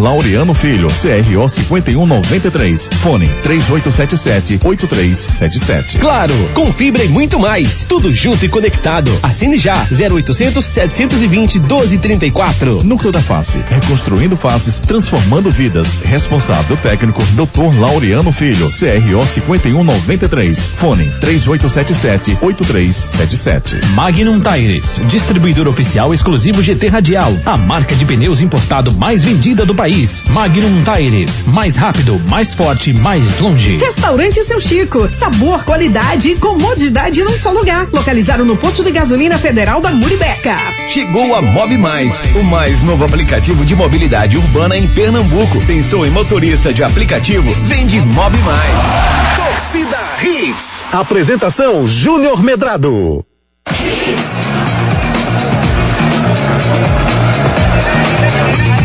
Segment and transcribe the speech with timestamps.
[0.00, 2.88] Laureano Filho, CRO 5193.
[3.02, 5.98] Fone 3877-8377.
[6.00, 7.84] Claro, com fibra e muito mais.
[7.86, 9.10] Tudo junto e conectado.
[9.22, 12.82] Assine já 0800 720 1234.
[12.82, 15.86] Núcleo da Face, reconstruindo faces, transformando vidas.
[16.02, 17.78] Responsável técnico Dr.
[17.78, 20.58] Laureano Filho, CRO 5193.
[20.78, 23.84] Fone 3877-8377.
[23.94, 29.74] Magnum Tires, distribuidor oficial exclusivo GT Radial, a marca de pneus importado mais vendida do
[29.74, 29.89] país.
[30.30, 33.76] Magnum Tires, mais rápido, mais forte, mais longe.
[33.76, 37.88] Restaurante Seu Chico, sabor, qualidade e comodidade num só lugar.
[37.92, 40.56] Localizado no posto de gasolina federal da Muribeca.
[40.92, 45.60] Chegou a Mob Mais, o mais novo aplicativo de mobilidade urbana em Pernambuco.
[45.66, 47.52] Pensou em motorista de aplicativo?
[47.66, 49.36] Vende Mob Mais.
[49.36, 50.84] Torcida Hits.
[50.92, 53.24] Apresentação Júnior Medrado.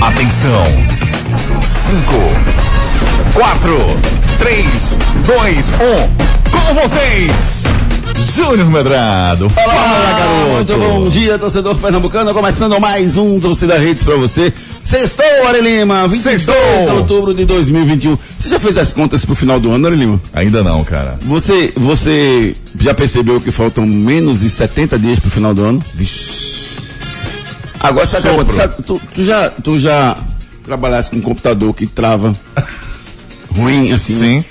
[0.02, 0.63] Atenção.
[1.62, 3.77] 5, 4,
[4.38, 5.76] 3, 2, 1.
[6.51, 7.63] Com vocês,
[8.35, 9.49] Júnior Medrado.
[9.49, 10.51] Fala, garoto.
[10.54, 12.34] Muito bom dia, torcedor pernambucano.
[12.34, 14.54] Começando mais um Torcida Redes pra você.
[14.84, 16.85] Sextou, Ari Lima, 22 Sextou.
[16.85, 18.18] de outubro de 2021.
[18.38, 20.21] Você já fez as contas pro final do ano, Ari Lima?
[20.34, 21.18] Ainda não, cara.
[21.23, 25.84] Você, você já percebeu que faltam menos de 70 dias pro final do ano?
[27.79, 28.55] Agora, sabe, Sopro.
[28.55, 30.18] sabe, tu, tu já, tu já
[30.63, 32.34] trabalhasse com um computador que trava
[33.55, 34.13] ruim, assim?
[34.20, 34.45] Sim.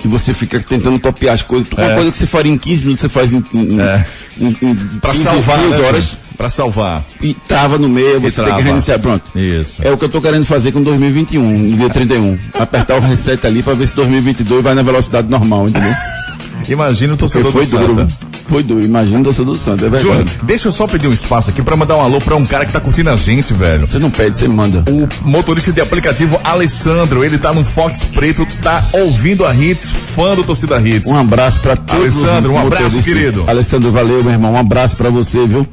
[0.00, 1.68] Que você fica tentando copiar as coisas.
[1.72, 1.94] Uma É.
[1.94, 4.06] coisa que você faria em 15 minutos, você faz em, em, É.
[4.40, 6.18] em, em Pra 15, salvar, duas né, horas.
[6.38, 7.04] Pra salvar.
[7.20, 8.56] e trava no meio, você tem trava.
[8.56, 8.98] que reiniciar.
[8.98, 9.24] Pronto.
[9.38, 9.82] Isso.
[9.84, 12.38] É o que eu tô querendo fazer com 2021, no dia 31.
[12.54, 15.92] Apertar o reset ali pra ver se 2022 vai na velocidade normal, entendeu?
[16.68, 17.96] Imagina o torcedor foi do duro.
[17.96, 18.08] Santa.
[18.46, 20.04] Foi duro, imagina o torcedor do Santos, é verdade.
[20.04, 22.64] Júnior, deixa eu só pedir um espaço aqui pra mandar um alô pra um cara
[22.66, 23.88] que tá curtindo a gente, velho.
[23.88, 24.84] Você não pede, você manda.
[24.90, 30.34] O motorista de aplicativo Alessandro, ele tá no Fox Preto, tá ouvindo a Hits, fã
[30.34, 31.08] do Torcida Hits.
[31.08, 33.44] Um abraço pra todos Alessandro, um abraço, querido.
[33.46, 34.52] Alessandro, valeu, meu irmão.
[34.52, 35.66] Um abraço pra você, viu?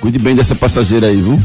[0.00, 1.40] Cuide bem dessa passageira aí, viu?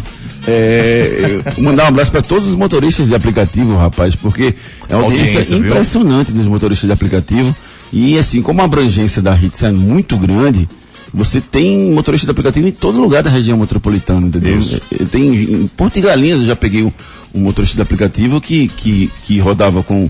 [0.47, 4.55] É, mandar um abraço pra todos os motoristas de aplicativo, rapaz, porque
[4.89, 5.69] é uma audiência, Audiência, viu?
[5.69, 7.53] impressionante dos motoristas de aplicativo.
[7.91, 10.67] E assim, como a abrangência da Hits é muito grande,
[11.13, 14.57] você tem motorista de aplicativo em todo lugar da região metropolitana, entendeu?
[14.57, 14.81] Isso.
[14.91, 16.91] É, Tem, em Porto de Galinhas eu já peguei um,
[17.33, 20.09] um motorista de aplicativo que, que, que rodava com,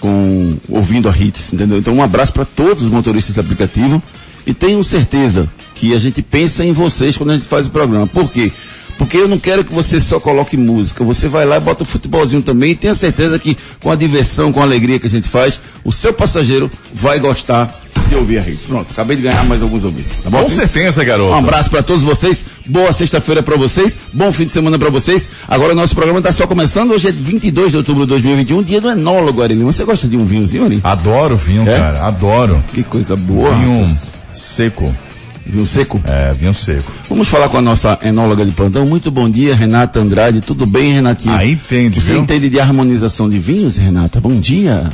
[0.00, 1.78] com, ouvindo a Hits, entendeu?
[1.78, 4.02] Então um abraço para todos os motoristas de aplicativo
[4.46, 8.06] e tenho certeza que a gente pensa em vocês quando a gente faz o programa.
[8.06, 8.50] Por quê?
[8.98, 11.04] Porque eu não quero que você só coloque música.
[11.04, 14.52] Você vai lá e bota o futebolzinho também e tenha certeza que com a diversão,
[14.52, 17.72] com a alegria que a gente faz, o seu passageiro vai gostar
[18.08, 18.66] de ouvir a Hits.
[18.66, 20.20] Pronto, acabei de ganhar mais alguns ouvintes.
[20.20, 20.42] Tá bom?
[20.42, 21.30] Com certeza, garoto.
[21.32, 22.44] Um abraço para todos vocês.
[22.66, 23.98] Boa sexta-feira para vocês.
[24.12, 25.28] Bom fim de semana para vocês.
[25.46, 26.90] Agora o nosso programa está só começando.
[26.90, 29.66] Hoje é 22 de outubro de 2021, dia do enólogo, Arelinho.
[29.66, 30.80] Você gosta de um vinhozinho, Arelinho?
[30.84, 31.78] Adoro vinho, É?
[31.78, 32.64] cara, adoro.
[32.72, 33.52] Que coisa boa.
[33.54, 34.02] Vinho rapaz.
[34.32, 34.94] seco.
[35.48, 35.98] Vinho seco.
[36.04, 36.92] É, vinho seco.
[37.08, 38.84] Vamos falar com a nossa enóloga de plantão.
[38.84, 40.42] Muito bom dia, Renata Andrade.
[40.42, 41.36] Tudo bem, Renatinha?
[41.36, 42.20] Aí entende, Você viu?
[42.22, 44.20] entende de harmonização de vinhos, Renata?
[44.20, 44.90] Bom dia.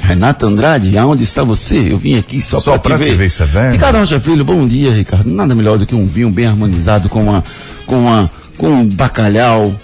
[0.00, 1.76] Renata Andrade, aonde está você?
[1.92, 3.28] Eu vim aqui só, Só pra te te ver.
[3.28, 3.72] ver, é velho.
[3.72, 5.30] Ricardo Rocha Filho, bom dia, Ricardo.
[5.30, 7.44] Nada melhor do que um vinho bem harmonizado com uma,
[7.86, 9.74] com uma, com um bacalhau.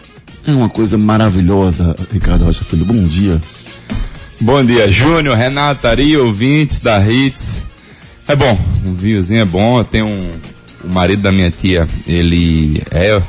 [0.46, 2.84] É uma coisa maravilhosa, Ricardo Rocha Filho.
[2.84, 3.40] Bom dia.
[4.40, 7.56] Bom dia, Júnior, Renata, Ari, ouvintes da Hits.
[8.30, 9.82] É bom, um vinhozinho é bom.
[9.82, 10.38] Tem um,
[10.84, 13.20] o marido da minha tia, ele é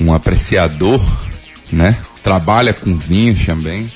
[0.00, 1.00] um apreciador,
[1.70, 1.96] né?
[2.20, 3.92] Trabalha com vinhos também.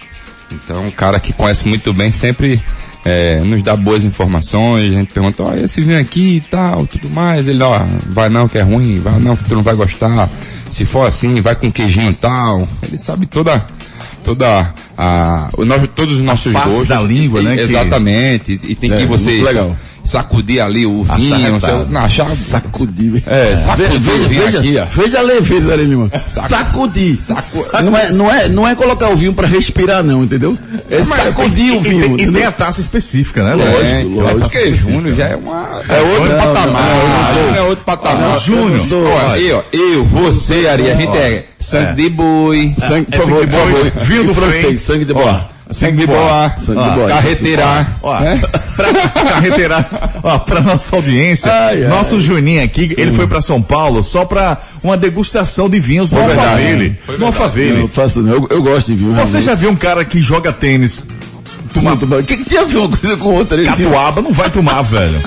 [0.52, 2.62] Então, um cara que conhece muito bem sempre
[3.04, 4.92] é, nos dá boas informações.
[4.92, 7.48] A gente pergunta, ó, esse vinho aqui e tal, tudo mais.
[7.48, 10.30] Ele, ó, vai não que é ruim, vai não que tu não vai gostar.
[10.68, 12.68] Se for assim, vai com queijinho tal.
[12.84, 13.60] Ele sabe toda
[14.22, 18.60] toda a o todos os nossos partes gostos da língua, E- né, que- Exatamente.
[18.64, 19.40] E, e tem É, que você
[20.04, 21.60] sacudir ali o vinho,
[21.90, 23.22] não, achar, Sacudir.
[23.26, 24.84] é, sacudir veja, veja, aqui, ó.
[24.86, 26.10] veja a leveza, Lima.
[26.26, 27.18] Sacudir.
[27.84, 30.56] Não, é, não, é, não é colocar o vinho para respirar, não, entendeu?
[30.90, 32.16] É sacudir o E, vinho.
[32.16, 33.54] tem- e tem a taça específica, né?
[33.54, 34.40] Lógico, É, lógico.
[34.40, 35.82] porque Júnior já é uma.
[35.88, 36.82] É outro outro patamar, patamar.
[36.84, 37.34] não.
[37.34, 38.28] Júnior é outro patamar.
[38.30, 38.86] Não, Júnior.
[38.90, 41.94] não aí, ó, eu, você, Ari, a gente é sangue É.
[41.94, 42.74] de boi.
[42.78, 44.06] Sangue, por É favor, sangue por de boi, favor.
[44.06, 44.62] vinho do E Frei.
[44.88, 45.46] Sangue de boa.
[45.70, 46.50] Sangue de boa.
[46.58, 47.08] Sangue de boa.
[47.08, 47.86] Carreteira.
[48.02, 48.40] Ó, né?
[48.74, 48.92] pra
[49.22, 49.86] carreteira,
[50.22, 51.88] ó, pra nossa audiência, Ai, ai.
[51.90, 56.38] nosso Juninho aqui, ele foi pra São Paulo só pra uma degustação de vinhos verdade.
[56.40, 56.98] Alphaville.
[57.18, 57.80] No Alphaville.
[57.82, 58.20] eu faço.
[58.26, 59.10] Eu, eu gosto de vinho.
[59.10, 59.44] Você realmente.
[59.44, 61.06] já viu um cara que joga tênis,
[61.74, 62.22] Muito bom.
[62.22, 63.62] Quem que já viu uma coisa com outra?
[63.62, 65.20] Catuaba, não vai tomar, velho.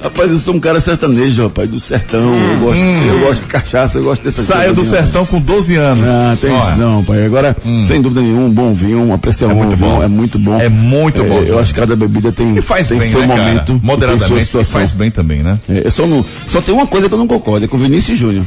[0.00, 2.32] Rapaz, eu sou um cara sertanejo, rapaz, do sertão.
[2.32, 6.06] eu, gosto, eu gosto de cachaça, eu gosto dessas Saiu do sertão com 12 anos.
[6.06, 7.24] Ah, tem Olha, isso não, pai.
[7.24, 7.56] Agora,
[7.86, 10.02] sem dúvida nenhuma, um bom vinho, uma pressão É muito vinho, bom.
[10.02, 10.60] é muito bom.
[10.60, 11.60] É muito bom, eu Júnior.
[11.62, 13.80] acho que cada bebida tem, E faz tem bem, seu né, momento, cara?
[13.82, 15.58] Moderadamente, e faz bem também, né?
[15.68, 17.80] É, eu só não, só tem uma coisa que eu não concordo, é com o
[17.80, 18.44] Vinícius Júnior.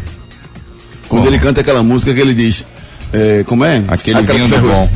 [1.09, 1.27] Quando Bom.
[1.27, 2.65] ele canta aquela música que ele diz,
[3.11, 3.83] é, como é?
[3.89, 4.89] Aquele Aquela vinho é bom.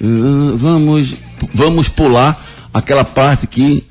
[0.00, 1.14] Uh, vamos,
[1.54, 3.84] vamos pular aquela parte que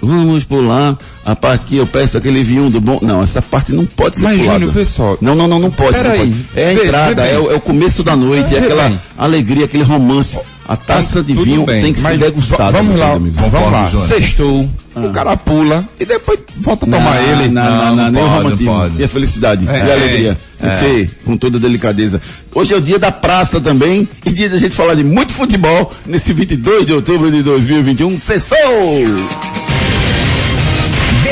[0.00, 2.98] Vamos pular a parte que eu peço aquele vinho do bom.
[3.02, 4.64] Não, essa parte não pode ser Mas, pulada.
[4.66, 5.18] Júnior, só.
[5.20, 5.92] Não, não, não, não pode.
[5.92, 6.18] Pera não aí.
[6.20, 6.46] pode.
[6.54, 9.00] É a entrada, é o, é o começo da noite, é aquela bem.
[9.16, 10.38] alegria, aquele romance.
[10.66, 12.72] A taça de vinho bem, tem que ser degustada.
[12.72, 13.34] Vamos lá, amigo.
[13.50, 13.86] vamos lá.
[13.86, 14.06] Júnior.
[14.06, 17.48] Sextou, o cara pula e depois volta a tomar não, ele.
[17.48, 18.72] Não, não, não, nem o pode, romantismo.
[18.72, 19.00] não pode.
[19.00, 19.66] E a felicidade.
[19.66, 20.38] É, e a alegria.
[20.60, 20.78] Tem que é.
[20.78, 22.20] ser com toda delicadeza.
[22.54, 24.06] Hoje é o dia da praça também.
[24.26, 25.90] E dia da gente falar de muito futebol.
[26.04, 28.18] Nesse 22 de outubro de 2021.
[28.18, 28.58] Sextou!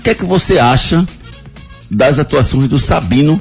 [0.00, 1.06] O que é que você acha
[1.88, 3.40] das atuações do Sabino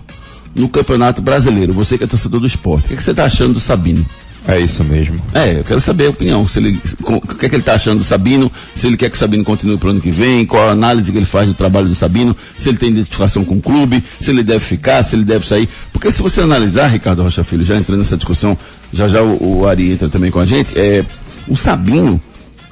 [0.54, 1.74] no Campeonato Brasileiro?
[1.74, 2.86] Você que é torcedor do esporte.
[2.86, 4.06] O que, é que você está achando do Sabino?
[4.48, 5.20] É isso mesmo.
[5.34, 6.48] É, eu quero saber a opinião.
[6.48, 8.52] Se ele, o que é que ele está achando do Sabino?
[8.76, 10.46] Se ele quer que o Sabino continue para o ano que vem?
[10.46, 12.36] Qual a análise que ele faz do trabalho do Sabino?
[12.58, 14.04] Se ele tem identificação com o clube?
[14.20, 15.02] Se ele deve ficar?
[15.02, 15.68] Se ele deve sair?
[15.92, 18.58] Porque se você analisar, Ricardo Rocha Filho, já entrando nessa discussão,
[18.94, 21.04] já já o, o Ari entra também com a gente, é,
[21.48, 22.22] o Sabino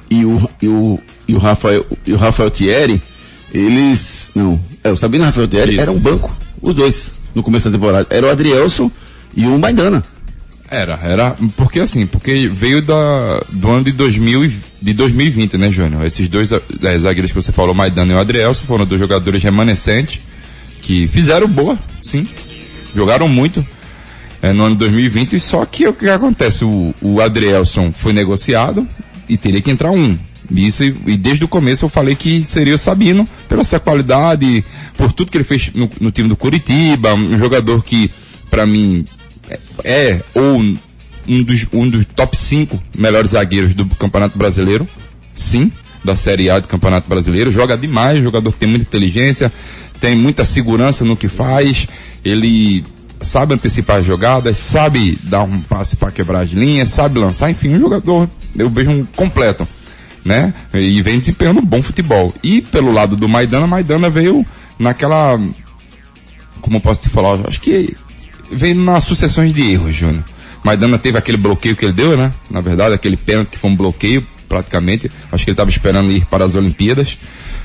[0.08, 3.02] e o, e o, e o Rafael, e o Rafael Thierry,
[3.52, 7.42] eles, não, é, o Sabino e o Rafael Thierry eram um banco, os dois, no
[7.42, 8.06] começo da temporada.
[8.10, 8.90] Era o Adrielson
[9.36, 10.02] e o Maidana.
[10.70, 15.70] Era, era, porque assim, porque veio da, do ano de 2000, e- de 2020, né,
[15.70, 16.04] Júnior?
[16.04, 20.20] Esses dois eh, zagueiros que você falou, Maidana e o Adrielson, foram dois jogadores remanescentes,
[20.80, 22.26] que fizeram boa, sim,
[22.94, 23.64] jogaram muito,
[24.42, 28.88] eh, no ano de 2020, só que o que acontece, o, o Adrielson foi negociado,
[29.28, 30.18] e teria que entrar um.
[30.50, 34.64] Isso, e desde o começo eu falei que seria o Sabino, pela sua qualidade,
[34.96, 38.10] por tudo que ele fez no, no time do Curitiba, um jogador que,
[38.50, 39.04] para mim,
[39.84, 40.60] é, ou
[41.26, 44.86] um dos, um dos top 5 melhores zagueiros do Campeonato Brasileiro,
[45.34, 45.72] sim,
[46.04, 49.50] da Série A do Campeonato Brasileiro, joga demais, jogador que tem muita inteligência,
[50.00, 51.88] tem muita segurança no que faz,
[52.24, 52.84] ele
[53.20, 57.74] sabe antecipar as jogadas, sabe dar um passe para quebrar as linhas, sabe lançar, enfim,
[57.74, 59.66] um jogador, eu vejo um completo,
[60.24, 60.52] né?
[60.74, 62.32] E vem desempenhando um bom futebol.
[62.42, 64.44] E pelo lado do Maidana, Maidana veio
[64.78, 65.38] naquela.
[66.60, 67.46] Como posso te falar?
[67.46, 67.94] Acho que
[68.54, 70.24] veio nas sucessões de erros, Júnior.
[70.64, 72.32] Maidana teve aquele bloqueio que ele deu, né?
[72.50, 75.10] Na verdade, aquele pênalti que foi um bloqueio, praticamente.
[75.30, 77.18] Acho que ele estava esperando ir para as Olimpíadas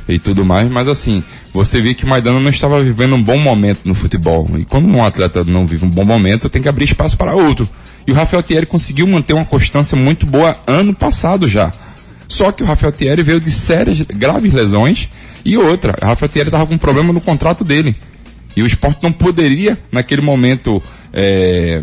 [0.07, 3.81] e tudo mais, mas assim, você viu que Maidana não estava vivendo um bom momento
[3.85, 4.49] no futebol.
[4.57, 7.69] E quando um atleta não vive um bom momento, tem que abrir espaço para outro.
[8.07, 11.71] E o Rafael Thierry conseguiu manter uma constância muito boa ano passado já.
[12.27, 15.09] Só que o Rafael Thierry veio de sérias, graves lesões
[15.45, 15.95] e outra.
[16.01, 17.95] O Rafael Thierry estava com um problema no contrato dele.
[18.55, 20.81] E o esporte não poderia, naquele momento,
[21.13, 21.81] é,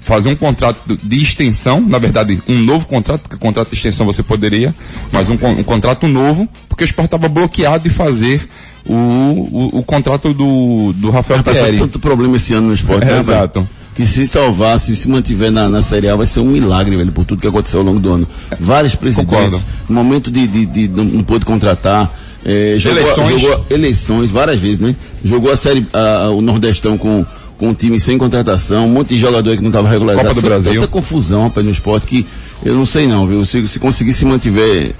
[0.00, 4.22] fazer um contrato de extensão, na verdade, um novo contrato, porque contrato de extensão você
[4.22, 4.74] poderia,
[5.10, 8.46] mas um, um contrato novo, porque o esporte estava bloqueado de fazer
[8.86, 11.78] o, o, o, contrato do, do Rafael Rapaz, Thierry.
[11.78, 13.60] tanto problema esse ano no esporte, É, né, exato.
[13.60, 13.70] velho?
[13.94, 17.12] Que se salvar, se se mantiver na, na Série A, vai ser um milagre, velho,
[17.12, 18.26] por tudo que aconteceu ao longo do ano.
[18.58, 19.64] Vários presidentes, Concordo.
[19.88, 22.12] no momento de, de, de não, não pôde contratar,
[22.44, 23.40] é, jogou, Eleições.
[23.40, 24.94] jogou eleições várias vezes, né?
[25.24, 27.24] Jogou a série, a- o Nordestão com,
[27.56, 30.28] com um time sem contratação, um monte de jogador que não estava regularizado.
[30.28, 30.74] Copa do Foi Brasil.
[30.74, 32.26] Tanta confusão, rapaz, no esporte que
[32.64, 33.44] eu não sei não, viu?
[33.46, 34.92] Se, se conseguir se mantiver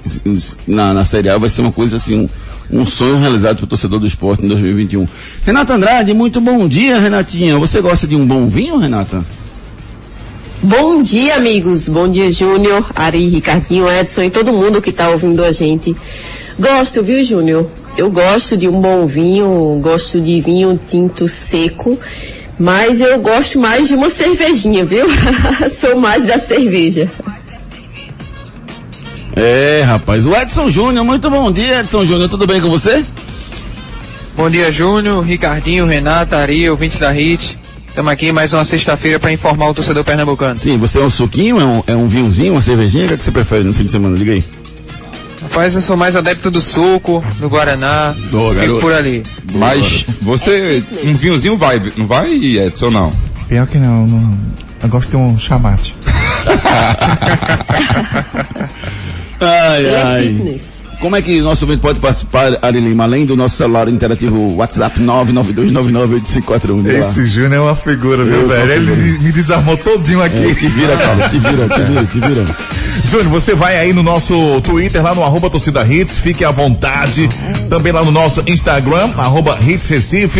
[0.67, 2.15] na, na Série A, vai ser uma coisa assim,
[2.71, 5.07] um, um sonho realizado para o torcedor do esporte em 2021.
[5.45, 7.57] Renata Andrade, muito bom dia, Renatinha.
[7.59, 9.23] Você gosta de um bom vinho, Renata?
[10.63, 11.87] Bom dia, amigos.
[11.87, 15.95] Bom dia, Júnior, Ari, Ricardinho, Edson e todo mundo que está ouvindo a gente.
[16.57, 17.67] Gosto, viu, Júnior?
[17.97, 21.99] Eu gosto de um bom vinho, gosto de vinho tinto seco,
[22.59, 25.05] mas eu gosto mais de uma cervejinha, viu?
[25.69, 27.11] Sou mais da cerveja.
[29.35, 30.25] É, rapaz.
[30.25, 32.29] O Edson Júnior, muito bom dia, Edson Júnior.
[32.29, 33.03] Tudo bem com você?
[34.35, 37.64] Bom dia, Júnior, Ricardinho, Renata, Ari, ouvintes da HIT.
[37.95, 40.59] Estamos aqui mais uma sexta-feira para informar o torcedor pernambucano.
[40.59, 43.05] Sim, você é um suquinho, é um, é um vinhozinho, uma cervejinha?
[43.05, 44.17] O que, é que você prefere no fim de semana?
[44.17, 44.43] Liga aí.
[45.43, 48.81] Rapaz, eu sou mais adepto do suco, do Guaraná, Boa, fico garoto.
[48.81, 49.23] por ali.
[49.53, 53.13] Mas você, um vinhozinho vai, não vai, Edson, não?
[53.47, 54.37] Pior que não, não.
[54.83, 55.95] Eu gosto de um chamate.
[59.39, 60.61] Ai, É ai.
[60.99, 64.99] Como é que nosso ouvinte pode participar, Ari Lima, além do nosso celular interativo WhatsApp
[64.99, 66.83] 992998541?
[66.83, 67.09] Diga lá.
[67.09, 68.71] Esse Júnior é uma figura, Eu viu, sou velho?
[68.71, 69.01] Ele figura.
[69.01, 70.49] me, me desarmou todinho aqui.
[70.49, 72.45] É, te vira, cara, te vira, te vira, te vira.
[73.09, 77.29] Júnior, você vai aí no nosso Twitter, lá no arroba torcida hits, fique à vontade.
[77.69, 80.39] Também lá no nosso Instagram, arroba hits Recife.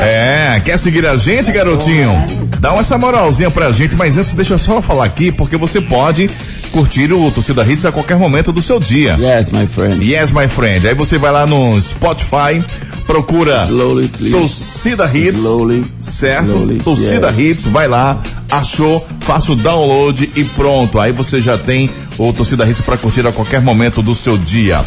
[0.00, 2.24] É, quer seguir a gente, garotinho?
[2.60, 5.80] Dá uma essa moralzinha pra gente, mas antes deixa eu só falar aqui, porque você
[5.80, 6.30] pode
[6.68, 9.16] curtir o Torcida Hits a qualquer momento do seu dia.
[9.18, 10.04] Yes, my friend.
[10.04, 10.86] Yes, my friend.
[10.86, 12.64] Aí você vai lá no Spotify,
[13.06, 14.36] procura Slowly, please.
[14.36, 15.84] Torcida Hits, Slowly.
[16.00, 16.50] certo?
[16.50, 17.38] Slowly, Torcida yes.
[17.38, 18.20] Hits, vai lá,
[18.50, 20.98] achou, faça o download e pronto.
[21.00, 24.84] Aí você já tem o Torcida Hits para curtir a qualquer momento do seu dia.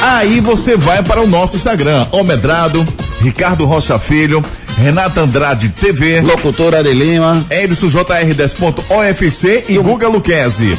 [0.00, 2.84] Aí você vai para o nosso Instagram, Omedrado,
[3.20, 4.44] Ricardo Rocha Filho,
[4.76, 7.44] Renata Andrade TV, Locutor Ari Lima.
[7.50, 10.76] Edson JR10.ofc e Guga Luquezzi.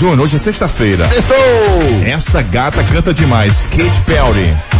[0.00, 1.04] Júnior, hoje é sexta-feira.
[1.08, 1.36] Sextou!
[2.06, 3.66] Essa gata canta demais.
[3.66, 4.79] Kate Perry.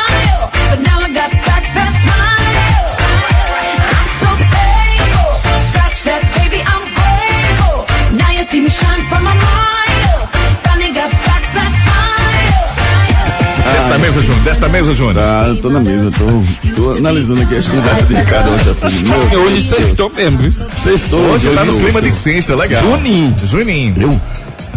[14.11, 14.43] mesa, Júnior.
[14.43, 15.19] Desta mesa, Júnior.
[15.19, 18.15] Ah, eu tô na mesa, tô, tô analisando aqui as conversas de
[18.89, 19.09] Filho.
[19.09, 20.67] Meu Porque hoje sextou mesmo, isso.
[20.83, 21.19] Sextou.
[21.19, 22.83] Hoje tá no clima de sexta, legal.
[22.83, 23.35] Juninho.
[23.45, 23.95] Juninho.
[24.01, 24.21] Eu?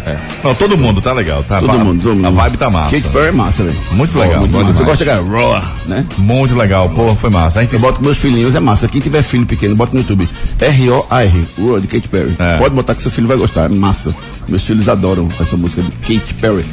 [0.07, 0.19] É.
[0.45, 1.43] Não, todo mundo tá legal.
[1.45, 2.27] Tá, Todo a, mundo, todo mundo.
[2.27, 2.95] A vibe tá massa.
[2.95, 3.77] Kate Perry é massa, velho.
[3.93, 4.41] Muito legal.
[4.41, 4.79] Muito muito massa.
[4.79, 6.07] Você gosta de Raw, né?
[6.19, 6.91] Muito legal.
[6.91, 7.61] Pô, foi massa.
[7.61, 8.87] A gente Eu boto meus filhinhos, é massa.
[8.87, 10.29] Quem tiver filho pequeno, bota no YouTube.
[10.61, 12.37] R-O-A-R, Raw de Kate Perry.
[12.39, 12.59] É.
[12.59, 14.15] Pode botar que seu filho vai gostar, é massa.
[14.47, 16.67] Meus filhos adoram essa música de Kate Perry.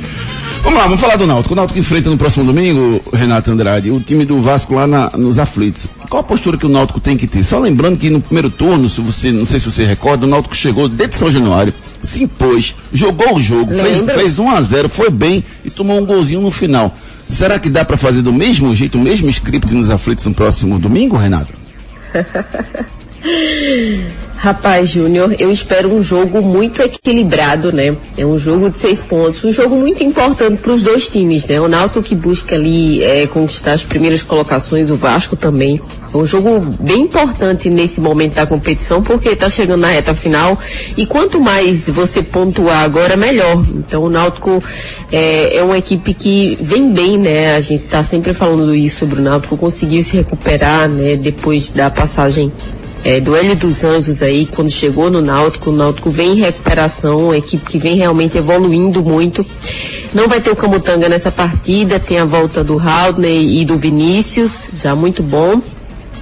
[0.63, 1.53] Vamos lá, vamos falar do Náutico.
[1.53, 5.39] O Náutico enfrenta no próximo domingo, Renato Andrade, o time do Vasco lá na- nos
[5.39, 5.87] aflitos.
[6.07, 7.43] Qual a postura que o Náutico tem que ter?
[7.43, 10.55] Só lembrando que no primeiro turno, se você, não sei se você recorda, o Náutico
[10.55, 14.87] chegou dentro de São Januário, se impôs, jogou o jogo, fez, fez 1 a 0
[14.87, 16.93] foi bem e tomou um golzinho no final.
[17.29, 20.77] Será que dá para fazer do mesmo jeito, o mesmo script nos aflitos no próximo
[20.77, 21.53] domingo, Renato?
[24.41, 27.95] Rapaz, Júnior, eu espero um jogo muito equilibrado, né?
[28.17, 31.61] É um jogo de seis pontos, um jogo muito importante para os dois times, né?
[31.61, 35.79] O Náutico que busca ali é, conquistar as primeiras colocações, o Vasco também.
[36.11, 40.57] É um jogo bem importante nesse momento da competição, porque está chegando na reta final
[40.97, 43.63] e quanto mais você pontuar agora, melhor.
[43.75, 44.63] Então o Náutico
[45.11, 47.55] é, é uma equipe que vem bem, né?
[47.55, 51.15] A gente está sempre falando isso sobre o Náutico, conseguiu se recuperar, né?
[51.15, 52.51] Depois da passagem
[53.03, 57.25] é, do Hélio dos Anjos aí, quando chegou no Náutico, o Náutico vem em recuperação,
[57.25, 59.45] uma equipe que vem realmente evoluindo muito.
[60.13, 64.67] Não vai ter o Camutanga nessa partida, tem a volta do Haldney e do Vinícius,
[64.75, 65.61] já muito bom.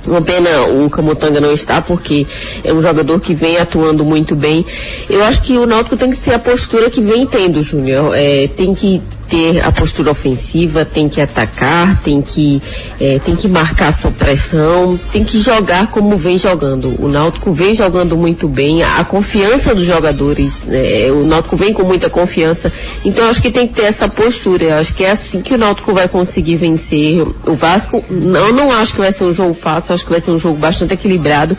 [0.07, 2.25] Uma pena o Camutanga não estar, porque
[2.63, 4.65] é um jogador que vem atuando muito bem.
[5.09, 8.15] Eu acho que o Náutico tem que ser a postura que vem tendo, Júnior.
[8.15, 12.61] É, tem que ter a postura ofensiva, tem que atacar, tem que,
[12.99, 16.95] é, tem que marcar sua pressão, tem que jogar como vem jogando.
[16.99, 21.73] O Náutico vem jogando muito bem, a, a confiança dos jogadores, né, o Náutico vem
[21.73, 22.71] com muita confiança,
[23.05, 25.57] então acho que tem que ter essa postura, eu acho que é assim que o
[25.57, 28.03] Náutico vai conseguir vencer o Vasco.
[28.09, 30.57] Não, não acho que vai ser um jogo fácil, acho que vai ser um jogo
[30.57, 31.57] bastante equilibrado,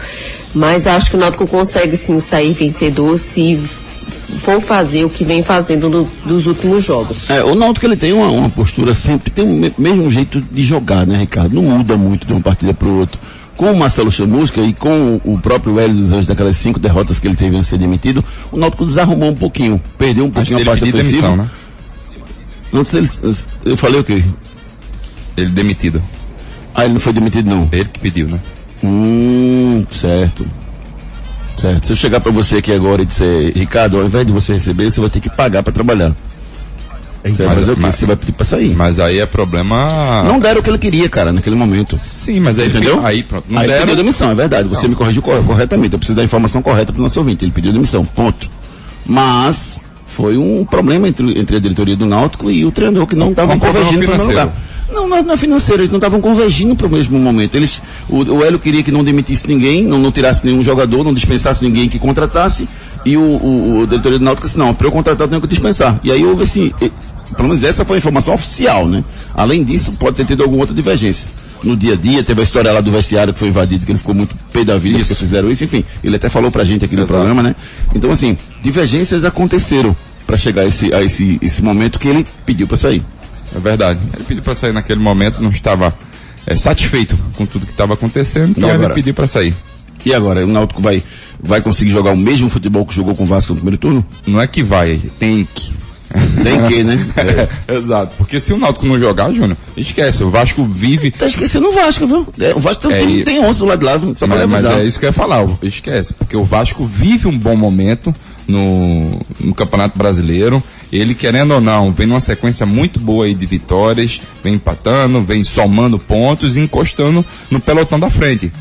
[0.55, 3.61] mas acho que o Náutico consegue sim sair vencedor se
[4.11, 7.29] for fazer o que vem fazendo no, dos últimos jogos.
[7.31, 10.63] É, o Náutico ele tem uma, uma postura sempre, tem o me- mesmo jeito de
[10.63, 11.55] jogar, né, Ricardo?
[11.55, 13.19] Não muda muito de uma partida para outra.
[13.57, 17.27] Com o Marcelo Chamusca e com o próprio Hélio dos Anjos, daquelas cinco derrotas que
[17.29, 20.65] ele teve antes de ser demitido, o Náutico desarrumou um pouquinho, perdeu um pouquinho a
[20.65, 21.03] parte ofensiva.
[21.03, 21.51] demissão, né?
[22.73, 24.25] Não sei, ele- eu falei o quê?
[25.37, 26.03] Ele demitido.
[26.75, 27.69] Ah, ele não foi demitido não.
[27.73, 28.39] Ele que pediu, né?
[28.83, 30.47] Hum, certo.
[31.61, 31.87] Certo.
[31.87, 34.91] Se eu chegar para você aqui agora e disser, Ricardo, ao invés de você receber,
[34.91, 36.13] você vai ter que pagar para trabalhar.
[37.23, 37.83] Você vai fazer o quê?
[37.93, 38.75] Você vai pedir para sair.
[38.75, 40.23] Mas aí é problema.
[40.25, 41.99] Não deram o que ele queria, cara, naquele momento.
[41.99, 43.05] Sim, mas aí Entendeu?
[43.05, 43.45] Aí pronto.
[43.49, 43.87] Não Aí ele deram.
[43.87, 44.69] pediu demissão, é verdade.
[44.69, 45.93] Você me corrigiu cor- corretamente.
[45.93, 47.45] Eu preciso da informação correta para o nosso ouvinte.
[47.45, 48.49] Ele pediu demissão, ponto.
[49.05, 53.31] Mas foi um problema entre, entre a diretoria do Náutico e o treinador que não
[53.31, 54.53] estavam um problema convergindo para lugar.
[54.93, 57.55] Não, não, não é financeiro, eles não estavam convergindo para o mesmo momento.
[57.55, 61.15] Eles, o, o Hélio queria que não demitisse ninguém, não, não tirasse nenhum jogador, não
[61.15, 62.69] dispensasse ninguém que contratasse,
[63.05, 65.47] e o, o, o diretoria do Náutico disse, não, para eu contratar eu tenho que
[65.47, 65.99] dispensar.
[66.03, 66.73] E aí houve assim,
[67.37, 69.05] pelo menos essa foi a informação oficial, né?
[69.35, 71.29] Além disso, pode ter tido alguma outra divergência.
[71.63, 73.99] No dia a dia, teve a história lá do vestiário que foi invadido, que ele
[73.99, 75.85] ficou muito pé da vida porque fizeram isso, enfim.
[76.03, 77.55] Ele até falou pra gente aqui no programa, né?
[77.95, 79.95] Então, assim, divergências aconteceram
[80.27, 83.03] para chegar a esse, a esse, esse momento que ele pediu para sair.
[83.55, 84.01] É verdade.
[84.15, 85.95] Ele pediu para sair naquele momento, não estava
[86.47, 89.55] é, satisfeito com tudo que estava acontecendo, então ele pediu para sair.
[90.05, 91.03] E agora, o Náutico vai,
[91.43, 94.07] vai conseguir jogar o mesmo futebol que jogou com o Vasco no primeiro turno?
[94.27, 95.73] Não é que vai, tem que.
[96.43, 97.07] Tem que, né?
[97.69, 98.15] É, exato.
[98.17, 101.11] Porque se o Náutico não jogar, Júnior, esquece, o Vasco vive.
[101.11, 102.27] Tá esquecendo o Vasco, viu?
[102.41, 104.47] É, o Vasco tem, É, tem, e- tem 11 do lado de lá, só pra
[104.47, 106.15] Mas, mas é isso que eu ia falar, esquece.
[106.15, 108.13] Porque o Vasco vive um bom momento
[108.49, 110.63] no, no Campeonato Brasileiro.
[110.93, 115.45] Ele, querendo ou não, vem numa sequência muito boa aí de vitórias, vem empatando, vem
[115.45, 118.53] somando pontos e encostando no pelotão da frente.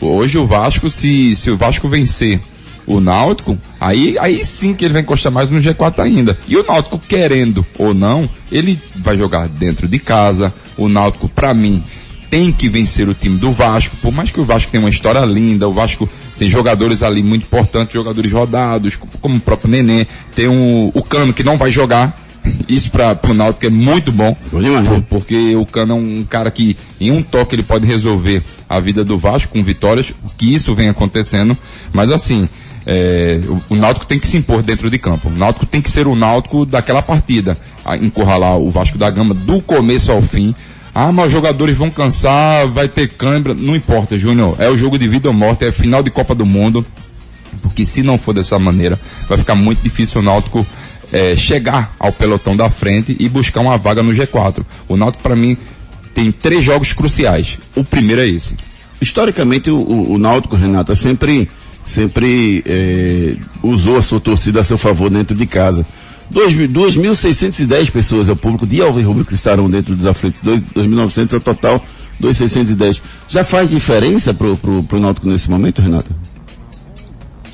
[0.00, 2.40] Hoje o Vasco, se, se o Vasco vencer
[2.86, 6.38] o Náutico, aí, aí sim que ele vai encostar mais no G4 ainda.
[6.46, 10.52] E o Náutico, querendo ou não, ele vai jogar dentro de casa.
[10.76, 11.82] O Náutico, pra mim,
[12.30, 15.24] tem que vencer o time do Vasco, por mais que o Vasco tenha uma história
[15.24, 20.06] linda, o Vasco tem jogadores ali muito importantes, jogadores rodados, co- como o próprio Nenê,
[20.34, 22.26] tem um, o Cano que não vai jogar,
[22.68, 24.36] isso para o Náutico é muito bom,
[24.88, 28.78] por- porque o Cano é um cara que em um toque ele pode resolver a
[28.80, 31.56] vida do Vasco com vitórias, que isso vem acontecendo,
[31.92, 32.48] mas assim,
[32.86, 35.28] é, o, o Náutico tem que se impor dentro de campo.
[35.28, 37.56] O Náutico tem que ser o Náutico daquela partida.
[37.84, 40.54] A encurralar o Vasco da Gama do começo ao fim.
[40.94, 43.54] Ah, mas os jogadores vão cansar, vai ter câimbra.
[43.54, 44.56] Não importa, Júnior.
[44.58, 46.84] É o jogo de vida ou morte, é final de Copa do Mundo.
[47.62, 50.66] Porque se não for dessa maneira, vai ficar muito difícil o Náutico
[51.12, 54.64] é, chegar ao pelotão da frente e buscar uma vaga no G4.
[54.88, 55.56] O Náutico, para mim,
[56.14, 57.58] tem três jogos cruciais.
[57.74, 58.56] O primeiro é esse.
[59.00, 61.48] Historicamente, o, o, Náutico, Renata, sempre,
[61.86, 65.86] sempre eh, usou a sua torcida a seu favor dentro de casa.
[66.30, 70.40] Dois mil- 2.610 pessoas é o público de Alves Rubro que estarão dentro dos aflitos.
[70.42, 71.82] Dois- 2.900 é o total,
[72.20, 73.00] 2.610.
[73.28, 76.10] Já faz diferença pro, pro Náutico nesse momento, Renata?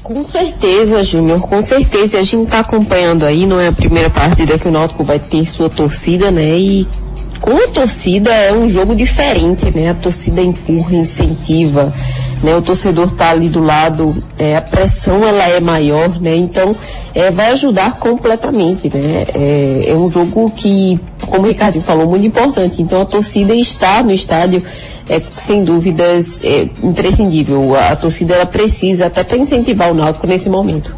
[0.03, 2.19] Com certeza, Júnior, com certeza.
[2.19, 5.47] A gente está acompanhando aí, não é a primeira partida que o Náutico vai ter
[5.47, 6.59] sua torcida, né?
[6.59, 6.87] E
[7.41, 9.91] com a torcida é um jogo diferente, né?
[9.91, 11.93] A torcida empurra, incentiva,
[12.43, 12.57] né?
[12.57, 16.35] O torcedor tá ali do lado, é, a pressão ela é maior, né?
[16.37, 16.75] Então,
[17.15, 19.27] é, vai ajudar completamente, né?
[19.35, 22.83] É, é um jogo que como o Ricardinho falou, muito importante.
[22.83, 24.63] Então a torcida estar no estádio
[25.09, 27.75] é, sem dúvidas, é imprescindível.
[27.75, 30.95] A, a torcida ela precisa até para incentivar o Náutico nesse momento.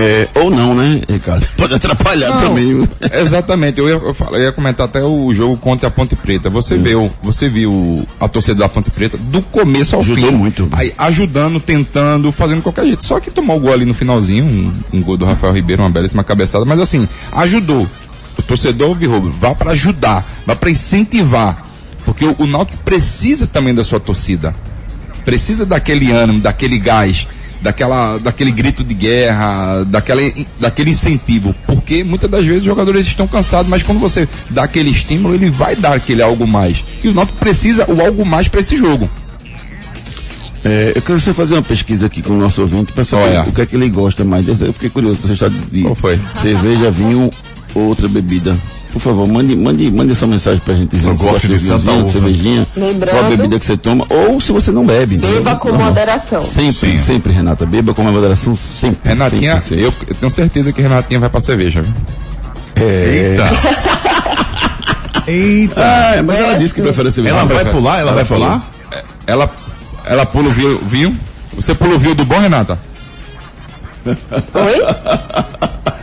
[0.00, 1.46] É, ou não, né, Ricardo?
[1.56, 2.88] Pode atrapalhar Não, também.
[3.12, 6.48] Exatamente, eu ia, eu, falo- eu ia comentar até o jogo contra a Ponte Preta.
[6.48, 10.36] Você viu, você viu a torcida da Ponte Preta do começo ao Ajudou fim.
[10.36, 10.68] muito.
[10.72, 13.04] Aí, ajudando, tentando, fazendo qualquer jeito.
[13.04, 15.90] Só que tomou o gol ali no finalzinho, um, um gol do Rafael Ribeiro, uma
[15.90, 17.86] belíssima cabeçada, mas assim, ajudou.
[18.38, 21.66] O torcedor Virrobo, vá para ajudar, vá para incentivar.
[22.04, 24.54] Porque o, o Náutico precisa também da sua torcida.
[25.24, 27.26] Precisa daquele ânimo, daquele gás,
[27.60, 30.20] daquela, daquele grito de guerra, daquela,
[30.58, 31.54] daquele incentivo.
[31.66, 35.50] Porque muitas das vezes os jogadores estão cansados, mas quando você dá aquele estímulo, ele
[35.50, 36.84] vai dar aquele algo mais.
[37.02, 39.08] E o Náutico precisa o algo mais para esse jogo.
[40.64, 43.42] É, eu quero só fazer uma pesquisa aqui com o nosso ouvinte saber Olha.
[43.42, 44.48] o que é que ele gosta mais.
[44.48, 46.18] Eu fiquei curioso, você está de Qual foi?
[46.42, 47.30] cerveja, vinho
[47.74, 48.56] ou outra bebida.
[48.98, 51.58] Por favor, mande, mande, mande essa mensagem pra gente dizer Eu se gosto gosta de
[51.58, 52.08] Santa Uva.
[52.10, 55.16] cervejinha, Lembrando- qual a bebida que você toma, ou se você não bebe.
[55.18, 55.88] Beba com Normal.
[55.88, 56.40] moderação.
[56.40, 56.98] Sempre, Sim.
[56.98, 57.64] sempre, Renata.
[57.64, 59.08] Beba com moderação, sempre.
[59.08, 59.84] Renatinha, sempre, sempre.
[59.84, 61.80] Eu, eu tenho certeza que Renatinha vai pra cerveja.
[61.82, 61.92] viu?
[62.76, 63.36] É...
[63.36, 63.50] Eita.
[65.76, 67.36] Ah, mas ela disse que prefere cerveja.
[67.36, 67.98] Ela vai pular?
[68.00, 68.62] Ela vai pular?
[69.26, 69.50] Ela,
[70.06, 71.20] ela pula o vinho, vinho.
[71.54, 72.78] Você pula o vinho do bom, Renata?
[74.06, 74.14] Oi?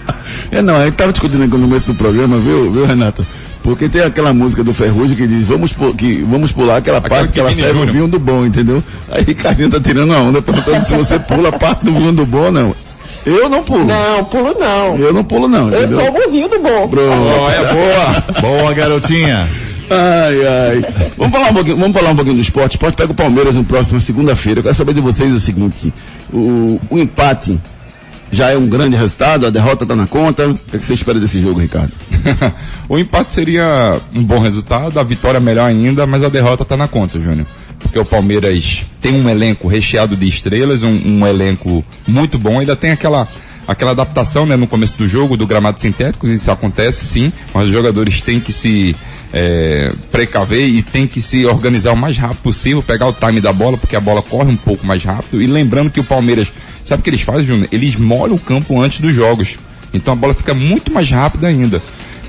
[0.57, 3.23] É, não, a gente tava discutindo aqui no começo do programa, viu, viu, Renata?
[3.61, 7.09] Porque tem aquela música do Ferrugem que diz, vamos, pu- que, vamos pular aquela Aquela
[7.15, 8.81] parte que que ela serve o vinho do bom, entendeu?
[9.11, 12.25] Aí Ricardinho tá tirando a onda, perguntando se você pula a parte do vinho do
[12.25, 12.75] bom ou não.
[13.25, 13.83] Eu não pulo.
[13.85, 14.97] Não, pulo não.
[14.97, 16.05] Eu não pulo não, Eu entendeu?
[16.05, 16.87] tomo o rio do bom.
[16.87, 17.49] Pronto.
[17.49, 18.59] é boa.
[18.61, 19.49] Boa, garotinha.
[19.89, 20.85] Ai, ai.
[21.17, 22.73] Vamos falar um pouquinho, vamos falar um pouquinho do esporte.
[22.73, 24.59] O esporte pega o Palmeiras no próximo segunda-feira.
[24.59, 25.91] Eu quero saber de vocês o seguinte,
[26.31, 27.59] o, o empate
[28.31, 30.47] já é um grande resultado, a derrota está na conta.
[30.47, 31.91] O que, é que você espera desse jogo, Ricardo?
[32.89, 36.87] o empate seria um bom resultado, a vitória melhor ainda, mas a derrota tá na
[36.87, 37.47] conta, Júnior.
[37.79, 42.75] Porque o Palmeiras tem um elenco recheado de estrelas, um, um elenco muito bom, ainda
[42.75, 43.27] tem aquela
[43.67, 47.73] aquela adaptação né, no começo do jogo do gramado sintético, isso acontece sim, mas os
[47.73, 48.95] jogadores têm que se
[49.33, 53.51] é, precaver e têm que se organizar o mais rápido possível, pegar o time da
[53.51, 56.47] bola, porque a bola corre um pouco mais rápido, e lembrando que o Palmeiras,
[56.85, 57.67] sabe o que eles fazem, Júnior?
[57.71, 59.57] Eles molham o campo antes dos jogos.
[59.93, 61.81] Então a bola fica muito mais rápida ainda.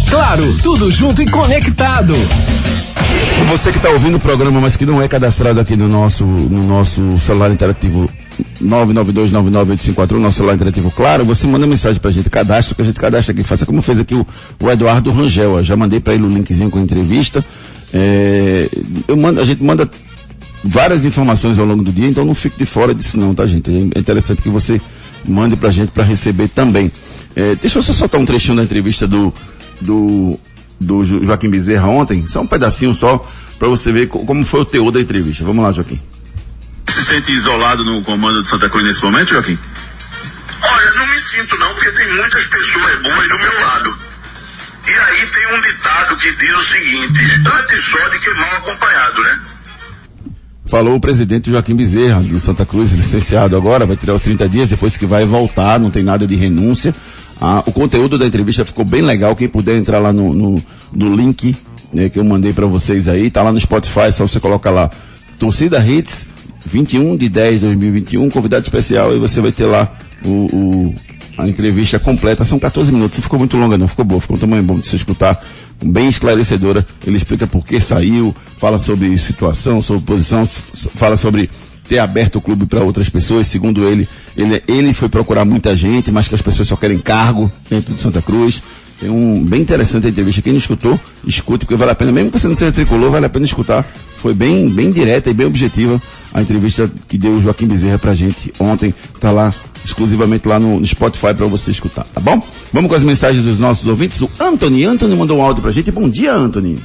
[0.08, 2.14] Claro, tudo junto e conectado.
[3.48, 6.62] Você que está ouvindo o programa, mas que não é cadastrado aqui no nosso, no
[6.62, 8.08] nosso celular interativo
[8.62, 13.32] 992998541, nosso celular interativo, claro, você manda mensagem pra gente, cadastro, que a gente cadastra
[13.32, 14.26] aqui, faça como fez aqui o,
[14.60, 17.44] o Eduardo Rangel, ó, já mandei para ele o linkzinho com a entrevista,
[17.92, 18.68] é,
[19.08, 19.88] eu mando, a gente manda
[20.64, 23.70] várias informações ao longo do dia, então não fique de fora disso não, tá gente?
[23.94, 24.80] É interessante que você
[25.26, 26.90] mande pra gente para receber também.
[27.34, 29.32] É, deixa eu só soltar um trechinho da entrevista do,
[29.80, 30.38] do,
[30.80, 33.24] do Jo- Joaquim Bezerra ontem, só um pedacinho só,
[33.58, 35.44] para você ver co- como foi o teor da entrevista.
[35.44, 36.00] Vamos lá, Joaquim.
[36.96, 39.58] Se sente isolado no comando de Santa Cruz nesse momento, Joaquim?
[40.62, 43.98] Olha, não me sinto não, porque tem muitas pessoas boas do meu lado.
[44.88, 47.20] E aí tem um ditado que diz o seguinte,
[47.54, 49.40] antes só de que mal acompanhado, né?
[50.64, 54.68] Falou o presidente Joaquim Bezerra, do Santa Cruz, licenciado agora, vai tirar os 30 dias,
[54.70, 56.94] depois que vai voltar, não tem nada de renúncia.
[57.38, 61.14] Ah, o conteúdo da entrevista ficou bem legal, quem puder entrar lá no, no, no
[61.14, 61.54] link
[61.92, 64.90] né, que eu mandei para vocês aí, tá lá no Spotify, só você coloca lá,
[65.38, 66.26] Torcida Hits,
[66.66, 69.92] 21 de 10 de 2021, convidado especial, e você vai ter lá
[70.24, 70.94] o, o-
[71.38, 74.40] a entrevista completa, são 14 minutos, não ficou muito longa não, ficou boa, ficou um
[74.40, 75.38] tamanho bom de você escutar,
[75.84, 81.50] bem esclarecedora, ele explica por que saiu, fala sobre situação, sobre posição, fala sobre
[81.86, 86.10] ter aberto o clube para outras pessoas, segundo ele, ele, ele foi procurar muita gente,
[86.10, 88.62] mas que as pessoas só querem cargo dentro de Santa Cruz,
[88.98, 90.40] Tem um bem interessante a entrevista.
[90.40, 93.26] Quem não escutou, escute, porque vale a pena, mesmo que você não seja tricolor, vale
[93.26, 93.84] a pena escutar.
[94.16, 96.00] Foi bem, bem direta e bem objetiva
[96.32, 98.94] a entrevista que deu o Joaquim Bezerra pra gente ontem.
[99.20, 99.54] Tá lá,
[99.84, 102.42] exclusivamente lá no, no Spotify para você escutar, tá bom?
[102.72, 104.20] Vamos com as mensagens dos nossos ouvintes.
[104.22, 105.90] O Anthony, Anthony mandou um áudio pra gente.
[105.92, 106.78] Bom dia, Anthony.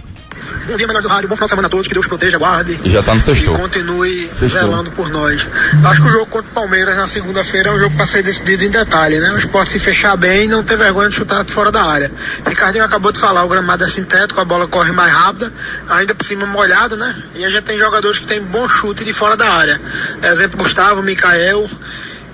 [0.69, 2.79] Um dia melhor do rádio, bom final de semana a todos, que Deus proteja, guarde.
[2.83, 3.55] E já tá no sextou.
[3.55, 4.49] E continue Sextou.
[4.49, 5.47] zelando por nós.
[5.83, 8.63] Acho que o jogo contra o Palmeiras na segunda-feira é um jogo para ser decidido
[8.63, 9.31] em detalhe, né?
[9.31, 12.11] O esporte se fechar bem e não ter vergonha de chutar de fora da área.
[12.47, 15.51] Ricardinho acabou de falar, o gramado é sintético, a bola corre mais rápida,
[15.89, 17.15] ainda por cima molhado, né?
[17.35, 19.81] E a gente tem jogadores que tem bom chute de fora da área.
[20.23, 21.69] Exemplo, Gustavo, Mikael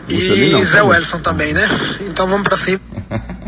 [0.09, 0.89] e não, Zé bom.
[0.89, 1.67] Wellison também, né?
[2.01, 2.79] Então vamos para cima.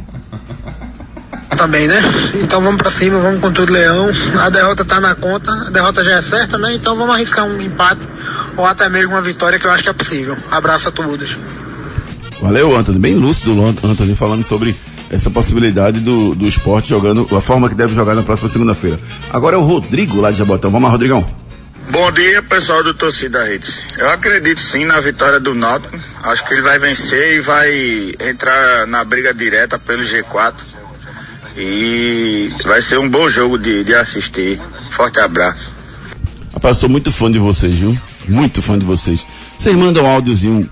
[1.58, 2.02] também, né?
[2.36, 4.10] Então vamos pra cima, vamos com tudo, Leão.
[4.40, 6.74] A derrota tá na conta, a derrota já é certa, né?
[6.76, 8.08] Então vamos arriscar um empate
[8.56, 10.38] ou até mesmo uma vitória que eu acho que é possível.
[10.52, 11.38] Abraço a todos.
[12.42, 13.00] Valeu, Anthony.
[13.00, 14.76] Bem lúcido, o Anthony, falando sobre
[15.10, 19.00] essa possibilidade do, do esporte jogando, a forma que deve jogar na próxima segunda-feira.
[19.30, 20.72] Agora é o Rodrigo lá de Jabotão.
[20.72, 21.26] Vamos lá, Rodrigão.
[21.90, 23.84] Bom dia, pessoal do Torcida Hits.
[23.98, 25.98] Eu acredito sim na vitória do Náutico.
[26.22, 30.54] Acho que ele vai vencer e vai entrar na briga direta pelo G4.
[31.58, 34.60] E vai ser um bom jogo de, de assistir.
[34.90, 35.74] Forte abraço.
[36.54, 37.98] Rapaz, sou muito fã de vocês, viu?
[38.28, 39.26] Muito fã de vocês.
[39.58, 40.70] Vocês mandam áudiozinho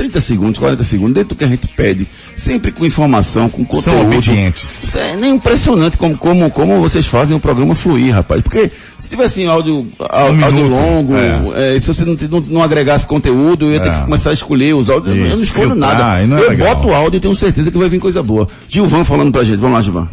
[0.00, 3.82] 30 segundos, 40 segundos, dentro do que a gente pede, sempre com informação, com conteúdo.
[3.98, 4.84] São obedientes.
[4.84, 8.40] Isso é nem impressionante como, como, como vocês fazem o programa fluir, rapaz.
[8.40, 11.76] Porque se tivesse áudio, áudio, Um áudio minuto, longo, é.
[11.76, 13.92] é, se você não, não, não agregasse conteúdo, eu ia ter É.
[13.92, 15.14] que começar a escolher os áudios.
[15.14, 16.26] eu não Isso, escolho filtrar, nada.
[16.26, 16.76] não é eu legal.
[16.76, 18.46] boto o áudio e tenho certeza que vai vir coisa boa.
[18.70, 19.58] Gilvan falando pra gente.
[19.58, 20.08] Vamos lá, Gilvan.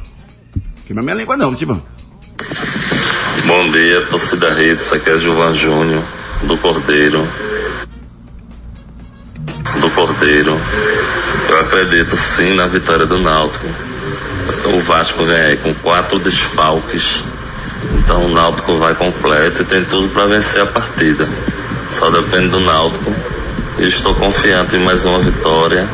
[0.86, 1.80] Queima minha língua não, Gilvan.
[3.46, 6.04] Bom dia, torcida rede, isso aqui é Gilvan Júnior,
[6.44, 7.26] do Cordeiro.
[9.82, 10.60] Do Cordeiro.
[11.50, 13.68] Eu acredito sim na vitória do Náutico.
[14.66, 17.24] O Vasco ganha aí com quatro desfalques.
[17.94, 21.28] Então o Náutico vai completo e tem tudo para vencer a partida.
[21.92, 23.14] Só depende do Náutico.
[23.80, 25.88] E estou confiante em mais uma vitória.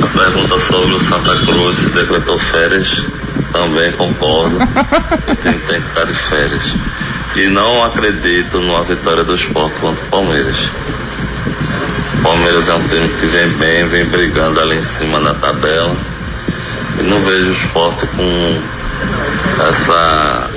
[0.00, 3.04] A pergunta sobre o Santa Cruz se decretou férias,
[3.52, 4.56] também concordo.
[4.56, 6.74] O time tem que estar de férias.
[7.34, 10.56] E não acredito numa vitória do esporte contra o Palmeiras.
[12.18, 15.94] O Palmeiras é um time que vem bem, vem brigando ali em cima na tabela.
[16.98, 18.60] E não vejo o esporte com
[19.68, 20.50] essa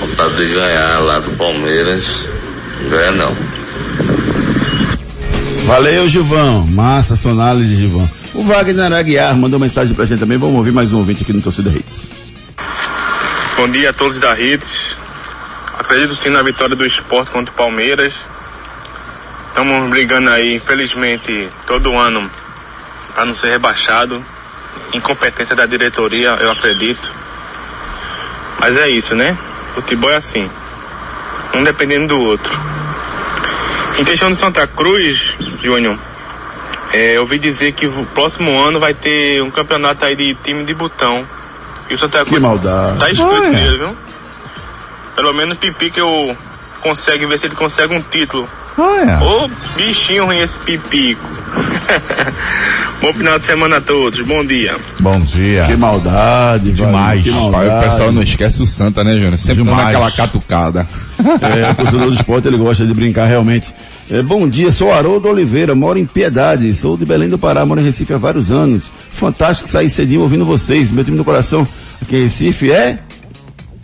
[0.00, 2.24] vontade de ganhar lá do Palmeiras.
[2.88, 3.36] Ganha não.
[5.66, 6.66] Valeu, Gilvão.
[6.66, 8.08] Massa sua análise, Gilvão.
[8.34, 10.38] O Wagner Aguiar mandou mensagem pra gente também.
[10.38, 12.08] Vamos ouvir mais um ouvinte aqui no Torcida Hits.
[13.56, 14.96] Bom dia a todos da Hits.
[15.78, 18.14] Acredito sim na vitória do esporte contra o Palmeiras.
[19.52, 22.30] Estamos brigando aí, infelizmente, todo ano
[23.14, 24.24] para não ser rebaixado.
[24.94, 27.12] Incompetência da diretoria, eu acredito.
[28.58, 29.36] Mas é isso, né?
[29.74, 30.50] Futebol é assim.
[31.54, 32.50] Um dependendo do outro.
[33.98, 35.98] Em questão do Santa Cruz, Júnior,
[36.90, 40.64] é, eu ouvi dizer que o próximo ano vai ter um campeonato aí de time
[40.64, 41.28] de botão.
[41.90, 42.98] E o Santa Que Cruz maldade.
[42.98, 43.96] Tá escrito nele, viu?
[45.14, 46.34] Pelo menos Pipi que eu
[46.80, 48.48] consegue ver se ele consegue um título.
[48.78, 49.22] Olha.
[49.22, 51.22] Ô, bichinho ruim esse Pipico.
[53.02, 54.24] Bom final de semana a todos.
[54.24, 54.76] Bom dia.
[55.00, 55.64] Bom dia.
[55.66, 57.24] Que maldade, Demais.
[57.24, 57.68] Que maldade.
[57.68, 59.38] o pessoal não esquece o Santa, né, Júnior?
[59.38, 59.88] Sempre dando Demais.
[59.88, 60.86] aquela catucada.
[61.18, 63.74] É, o torcedor do esporte, ele gosta de brincar realmente.
[64.10, 67.80] É, bom dia, sou Haroldo Oliveira, moro em Piedade, sou de Belém do Pará, moro
[67.80, 68.84] em Recife há vários anos.
[69.14, 70.90] Fantástico sair cedinho ouvindo vocês.
[70.90, 71.66] Meu time do coração
[72.00, 72.98] aqui em Recife é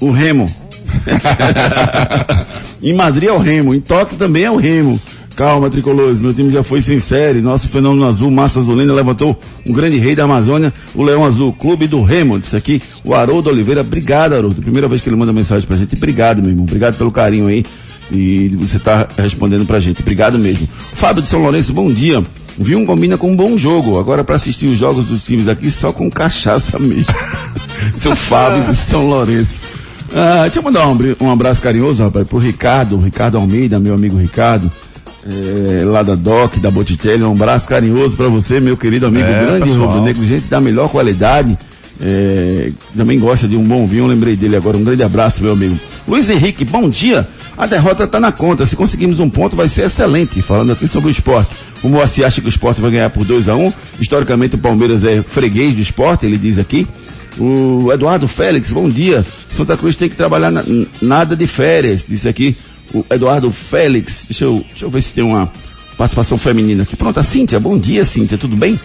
[0.00, 0.46] o Remo.
[2.82, 5.00] em Madrid é o Remo, em Tóquio também é o Remo.
[5.38, 7.40] Calma, tricolores, meu time já foi sem série.
[7.40, 11.86] Nosso fenômeno azul, Massa Azulina, levantou um grande rei da Amazônia, o Leão Azul, clube
[11.86, 12.40] do Remo.
[12.40, 13.82] Disse aqui o Haroldo Oliveira.
[13.82, 14.60] Obrigado, Haroldo.
[14.60, 15.94] Primeira vez que ele manda mensagem pra gente.
[15.94, 16.64] Obrigado, meu irmão.
[16.64, 17.64] Obrigado pelo carinho aí.
[18.10, 20.02] E você tá respondendo pra gente.
[20.02, 20.68] Obrigado mesmo.
[20.92, 22.20] Fábio de São Lourenço, bom dia.
[22.58, 24.00] Vi um combina com um bom jogo.
[24.00, 27.14] Agora para assistir os jogos dos times aqui só com cachaça mesmo.
[27.94, 29.60] Seu Fábio de São Lourenço.
[30.14, 34.16] Ah, deixa eu mandar um, um abraço carinhoso, rapaz, pro Ricardo, Ricardo Almeida, meu amigo
[34.16, 34.70] Ricardo,
[35.26, 39.44] eh, lá da DOC, da Botticelli, um abraço carinhoso pra você, meu querido amigo, É,
[39.44, 39.88] grande pessoal.
[39.88, 41.58] rubro-negro, gente da melhor qualidade,
[42.00, 45.78] eh, também gosta de um bom vinho, lembrei dele agora, um grande abraço, meu amigo.
[46.06, 49.82] Luiz Henrique, bom dia, a derrota tá na conta, se conseguirmos um ponto vai ser
[49.82, 51.50] excelente, falando aqui sobre o esporte.
[51.82, 53.72] O Moacir acha que o esporte vai ganhar por 2 a 1 um.
[54.00, 56.86] historicamente o Palmeiras é freguês do esporte, ele diz aqui,
[57.38, 59.24] o Eduardo Félix, bom dia.
[59.50, 60.64] Santa Cruz tem que trabalhar na-
[61.00, 62.06] nada de férias.
[62.08, 62.56] Disse aqui
[62.92, 64.26] o Eduardo Félix.
[64.28, 65.50] Deixa eu, deixa eu ver se tem uma
[65.96, 66.96] participação feminina aqui.
[66.96, 67.58] Pronto, a Cíntia.
[67.60, 68.38] Bom dia, Cíntia.
[68.38, 68.78] Tudo bem?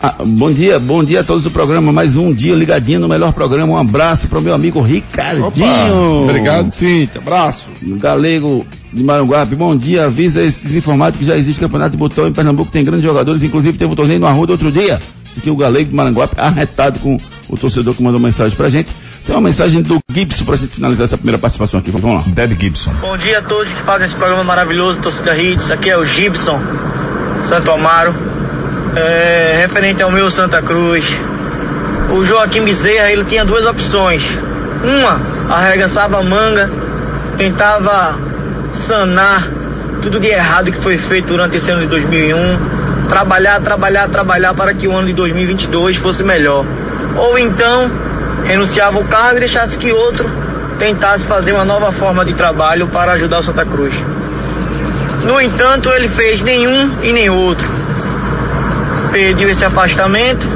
[0.00, 1.90] Ah, bom dia, bom dia a todos do programa.
[1.92, 3.72] Mais um dia ligadinho no melhor programa.
[3.72, 5.46] Um abraço para o meu amigo Ricardinho.
[6.22, 7.20] Obrigado, Cíntia.
[7.20, 7.64] Abraço.
[7.82, 10.04] Galego de Maranguape, bom dia.
[10.04, 13.76] Avisa esses desinformados que já existe campeonato de botão em Pernambuco, tem grandes jogadores, inclusive
[13.76, 15.00] teve um torneio no Arruda outro dia.
[15.46, 17.16] É o Galego de Maranguape, arretado com
[17.48, 18.88] o torcedor que mandou mensagem pra gente.
[19.24, 21.90] Tem uma mensagem do Gibson pra gente finalizar essa primeira participação aqui.
[21.90, 22.32] Vamos lá.
[22.32, 22.92] Dead Gibson.
[23.00, 25.70] Bom dia a todos que fazem esse programa maravilhoso, Torcida Hits.
[25.70, 26.58] Aqui é o Gibson,
[27.46, 28.14] Santo Amaro.
[28.96, 31.04] É, referente ao meu Santa Cruz.
[32.10, 34.24] O Joaquim Bezerra, ele tinha duas opções.
[34.82, 35.20] Uma,
[35.54, 36.70] arregaçava a manga,
[37.36, 38.16] tentava
[38.72, 39.50] sanar
[40.00, 42.77] tudo de errado que foi feito durante esse ano de 2001.
[43.08, 46.64] Trabalhar, trabalhar, trabalhar para que o ano de 2022 fosse melhor.
[47.16, 47.90] Ou então,
[48.44, 50.30] renunciava o cargo e deixasse que outro
[50.78, 53.94] tentasse fazer uma nova forma de trabalho para ajudar o Santa Cruz.
[55.24, 57.66] No entanto, ele fez nenhum e nem outro.
[59.10, 60.46] Pediu esse afastamento,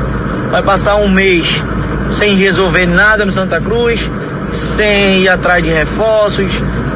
[0.51, 1.47] vai passar um mês
[2.13, 4.09] sem resolver nada no Santa Cruz,
[4.77, 6.51] sem ir atrás de reforços,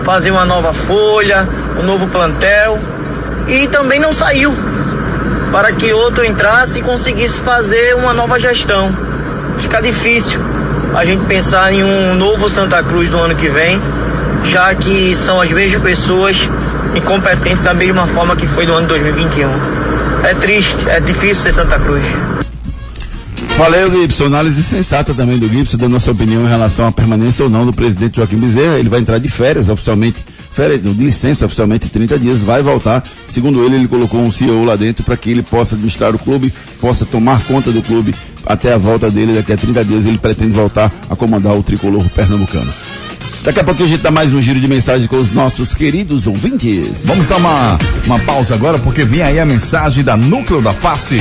[0.04, 2.78] fazer uma nova folha, um novo plantel,
[3.48, 4.54] e também não saiu
[5.56, 8.94] para que outro entrasse e conseguisse fazer uma nova gestão.
[9.56, 10.38] Fica difícil
[10.94, 13.80] a gente pensar em um novo Santa Cruz no ano que vem,
[14.50, 16.36] já que são as mesmas pessoas
[16.94, 19.48] incompetentes da mesma forma que foi no ano de 2021.
[20.24, 22.04] É triste, é difícil ser Santa Cruz.
[23.56, 24.26] Valeu, Gibson.
[24.26, 27.72] Análise sensata também do Gibson, dando nossa opinião em relação à permanência ou não do
[27.72, 28.78] presidente Joaquim Bezerra.
[28.78, 30.22] Ele vai entrar de férias oficialmente,
[30.56, 33.02] férias, de licença oficialmente 30 dias, vai voltar.
[33.28, 36.50] Segundo ele, ele colocou um CEO lá dentro para que ele possa administrar o clube,
[36.80, 38.14] possa tomar conta do clube
[38.46, 39.34] até a volta dele.
[39.34, 42.72] Daqui a 30 dias ele pretende voltar a comandar o tricolor pernambucano.
[43.44, 46.26] Daqui a pouco a gente dá mais um giro de mensagem com os nossos queridos
[46.26, 47.04] ouvintes.
[47.04, 51.20] Vamos dar uma, uma pausa agora porque vem aí a mensagem da Núcleo da Face.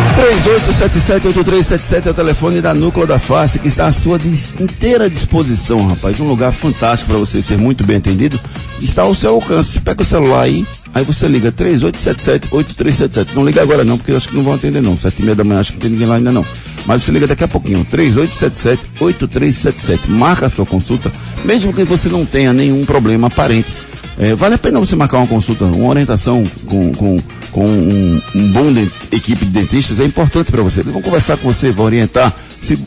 [0.41, 4.19] 3877-8377 é o telefone da Núcleo da Face que está à sua
[4.59, 6.19] inteira disposição, rapaz.
[6.19, 8.39] Um lugar fantástico para você ser muito bem atendido.
[8.81, 9.79] Está ao seu alcance.
[9.79, 13.35] Pega o celular aí, aí você liga 3877-8377.
[13.35, 14.97] Não liga agora não, porque eu acho que não vão atender não.
[14.97, 16.43] Sete e meia da manhã acho que não tem ninguém lá ainda não.
[16.87, 17.85] Mas você liga daqui a pouquinho.
[17.85, 20.07] 3877-8377.
[20.07, 21.11] Marca a sua consulta,
[21.45, 23.77] mesmo que você não tenha nenhum problema aparente.
[24.21, 27.17] É, vale a pena você marcar uma consulta, uma orientação com, com,
[27.51, 30.81] com um, um bom de, equipe de dentistas é importante para você.
[30.81, 32.31] Eles vão conversar com você, vão orientar.
[32.61, 32.77] Se,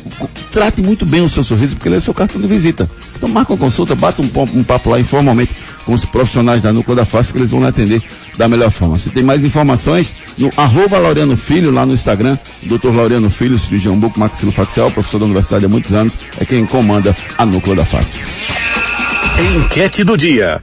[0.52, 2.88] trate muito bem o seu sorriso, porque ele é seu cartão de visita.
[3.16, 5.50] Então marca uma consulta, bata um, um papo lá informalmente
[5.84, 8.00] com os profissionais da Núcleo da Face, que eles vão lhe atender
[8.38, 8.96] da melhor forma.
[8.96, 12.94] Se tem mais informações, no arroba Laureano Filho, lá no Instagram, Dr.
[12.94, 17.44] Laureano Filho, cirurgião buco maxilofacial, professor da universidade há muitos anos, é quem comanda a
[17.44, 18.24] Núcleo da Face.
[19.56, 20.62] Enquete do dia.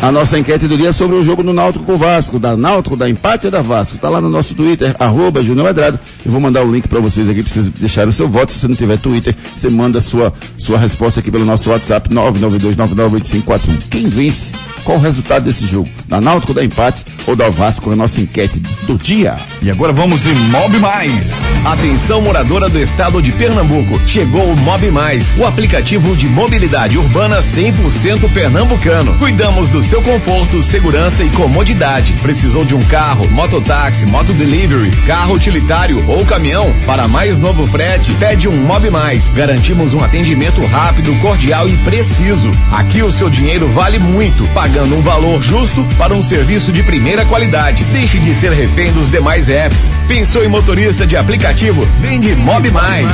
[0.00, 2.56] A nossa enquete do dia é sobre o jogo do Náutico com o Vasco, da
[2.56, 3.98] Náutico, da empate ou da Vasco.
[3.98, 5.98] Tá lá no nosso Twitter, arroba Júnior Medrado.
[6.24, 8.52] Eu vou mandar o link para vocês aqui, para vocês deixarem o seu voto.
[8.52, 12.08] Se você não tiver Twitter, você manda a sua, sua resposta aqui pelo nosso WhatsApp,
[12.10, 13.88] 992998541.
[13.90, 14.52] Quem vence?
[14.84, 15.88] Qual o resultado desse jogo?
[16.06, 17.90] Da Náutico, da empate ou da Vasco?
[17.90, 19.36] É a nossa enquete do dia.
[19.60, 21.34] E agora vamos de Mob Mais.
[21.66, 24.00] Atenção moradora do estado de Pernambuco.
[24.06, 29.12] Chegou o Mob Mais, o aplicativo de mobilidade urbana 100% pernambucano.
[29.18, 32.12] Cuidamos do seu conforto, segurança e comodidade.
[32.20, 36.72] Precisou de um carro, mototáxi, motodelivery, carro utilitário ou caminhão?
[36.84, 39.30] Para mais novo frete, pede um Mob Mais.
[39.30, 42.50] Garantimos um atendimento rápido, cordial e preciso.
[42.70, 47.24] Aqui o seu dinheiro vale muito, pagando um valor justo para um serviço de primeira
[47.24, 47.82] qualidade.
[47.84, 49.94] Deixe de ser refém dos demais apps.
[50.06, 51.86] Pensou em motorista de aplicativo?
[52.00, 53.08] Vende Mob Mais.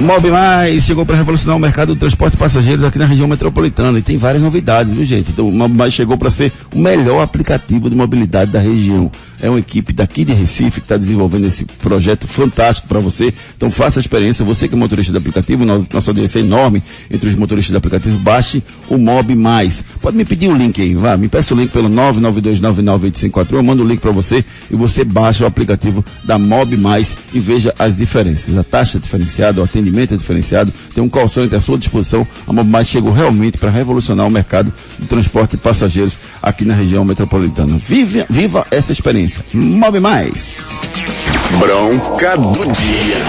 [0.00, 3.98] Mob Mais chegou para revolucionar o mercado do transporte de passageiros aqui na região metropolitana
[3.98, 5.30] e tem várias novidades, viu gente?
[5.30, 9.10] Então o Mob Mais chegou para ser o melhor aplicativo de mobilidade da região.
[9.40, 13.32] É uma equipe daqui de Recife que está desenvolvendo esse projeto fantástico para você.
[13.56, 17.28] Então faça a experiência, você que é motorista de aplicativo, nossa audiência é enorme entre
[17.28, 19.82] os motoristas de aplicativo, baixe o Mob Mais.
[20.02, 23.62] Pode me pedir o um link aí, vá, me peça o link pelo 992998541, eu
[23.62, 27.74] mando o link para você e você baixa o aplicativo da Mob Mais e veja
[27.78, 28.56] as diferenças.
[28.58, 32.26] A taxa diferenciada, o atendimento é diferenciado, tem um call center à sua disposição.
[32.46, 36.74] A Mob Mais chegou realmente para revolucionar o mercado de transporte de passageiros aqui na
[36.74, 37.80] região metropolitana.
[37.84, 39.44] Vive, viva essa experiência.
[39.52, 40.76] Mob Mais.
[41.58, 43.22] Bronca do dia.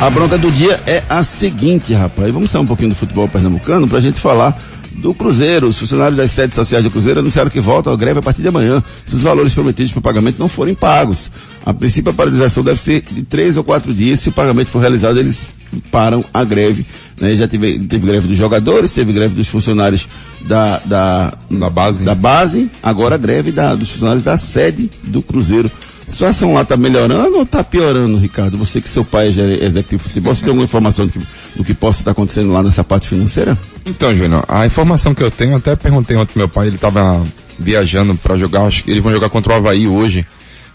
[0.00, 2.32] A bronca do dia é a seguinte, rapaz.
[2.32, 4.58] Vamos sair um pouquinho do futebol pernambucano para a gente falar
[4.96, 5.66] do Cruzeiro.
[5.68, 8.48] Os funcionários das sedes sociais do Cruzeiro anunciaram que voltam à greve a partir de
[8.48, 11.30] amanhã, se os valores prometidos para o pagamento não forem pagos.
[11.64, 14.20] A princípio, a paralisação deve ser de três ou quatro dias.
[14.20, 15.46] Se o pagamento for realizado, eles
[15.90, 16.86] param a greve.
[17.20, 17.34] Né?
[17.34, 20.08] Já teve, teve greve dos jogadores, teve greve dos funcionários
[20.46, 22.04] da, da, da base.
[22.04, 25.70] Da base, agora a greve da, dos funcionários da sede do Cruzeiro.
[26.12, 28.58] Situação lá está melhorando ou está piorando, Ricardo?
[28.58, 31.18] Você que seu pai é executivo de futebol, você tem alguma informação do que,
[31.56, 33.58] do que possa estar tá acontecendo lá nessa parte financeira?
[33.86, 37.26] Então, Júnior, a informação que eu tenho, até perguntei ontem meu pai, ele estava
[37.58, 40.26] viajando para jogar, acho que eles vão jogar contra o Havaí hoje.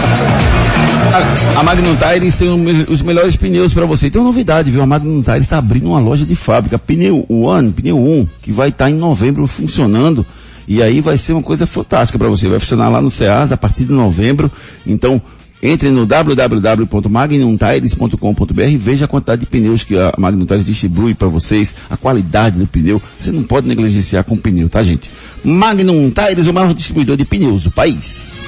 [1.57, 2.49] A, Magnum Tires tem
[2.89, 4.09] os melhores pneus para você.
[4.09, 4.81] Tem uma novidade, viu?
[4.81, 8.69] A Magnum Tires está abrindo uma loja de fábrica, pneu One, pneu 1, que vai
[8.69, 10.25] estar tá em novembro funcionando.
[10.67, 12.47] E aí vai ser uma coisa fantástica para você.
[12.47, 14.51] Vai funcionar lá no Ceasa a partir de novembro.
[14.85, 15.21] Então,
[15.61, 21.27] entre no www.magnumtires.com.br e veja a quantidade de pneus que a Magnum Tires distribui para
[21.27, 23.01] vocês, a qualidade do pneu.
[23.17, 25.09] Você não pode negligenciar com pneu, tá gente?
[25.43, 28.45] Magnum Tires, o maior distribuidor de pneus do país.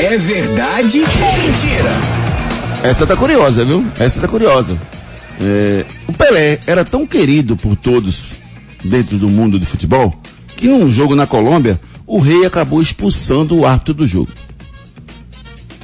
[0.00, 2.00] É verdade ou mentira?
[2.82, 3.86] Essa tá curiosa, viu?
[3.98, 4.80] Essa tá curiosa.
[5.38, 8.32] É, o Pelé era tão querido por todos
[8.82, 10.18] dentro do mundo de futebol
[10.56, 14.30] que num jogo na Colômbia o rei acabou expulsando o árbitro do jogo.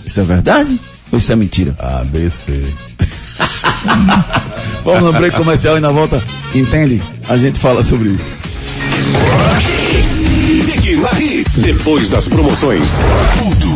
[0.05, 0.81] Isso é verdade
[1.12, 1.77] ou isso é mentira?
[1.79, 2.73] ABC.
[4.83, 7.03] Vamos no break comercial e na volta, entende?
[7.29, 8.33] A gente fala sobre isso.
[11.59, 12.89] Depois das promoções,
[13.39, 13.76] tudo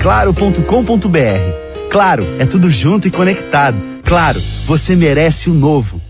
[0.00, 1.90] claro.com.br.
[1.90, 3.76] Claro, é tudo junto e conectado.
[4.04, 6.00] Claro, você merece o novo.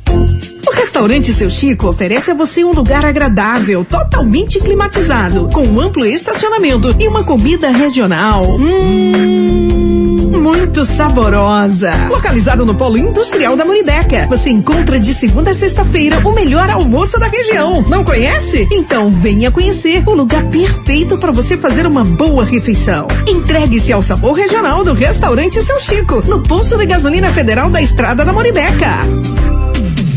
[0.67, 6.07] O restaurante Seu Chico oferece a você um lugar agradável, totalmente climatizado, com um amplo
[6.07, 8.45] estacionamento e uma comida regional.
[8.57, 9.90] Hum,
[10.31, 11.93] muito saborosa.
[12.09, 17.19] Localizado no Polo Industrial da Muribeca, você encontra de segunda a sexta-feira o melhor almoço
[17.19, 17.83] da região.
[17.83, 18.69] Não conhece?
[18.71, 23.07] Então venha conhecer o lugar perfeito para você fazer uma boa refeição.
[23.29, 28.25] Entregue-se ao sabor regional do restaurante Seu Chico, no posto de gasolina federal da Estrada
[28.25, 29.60] da Moribeca.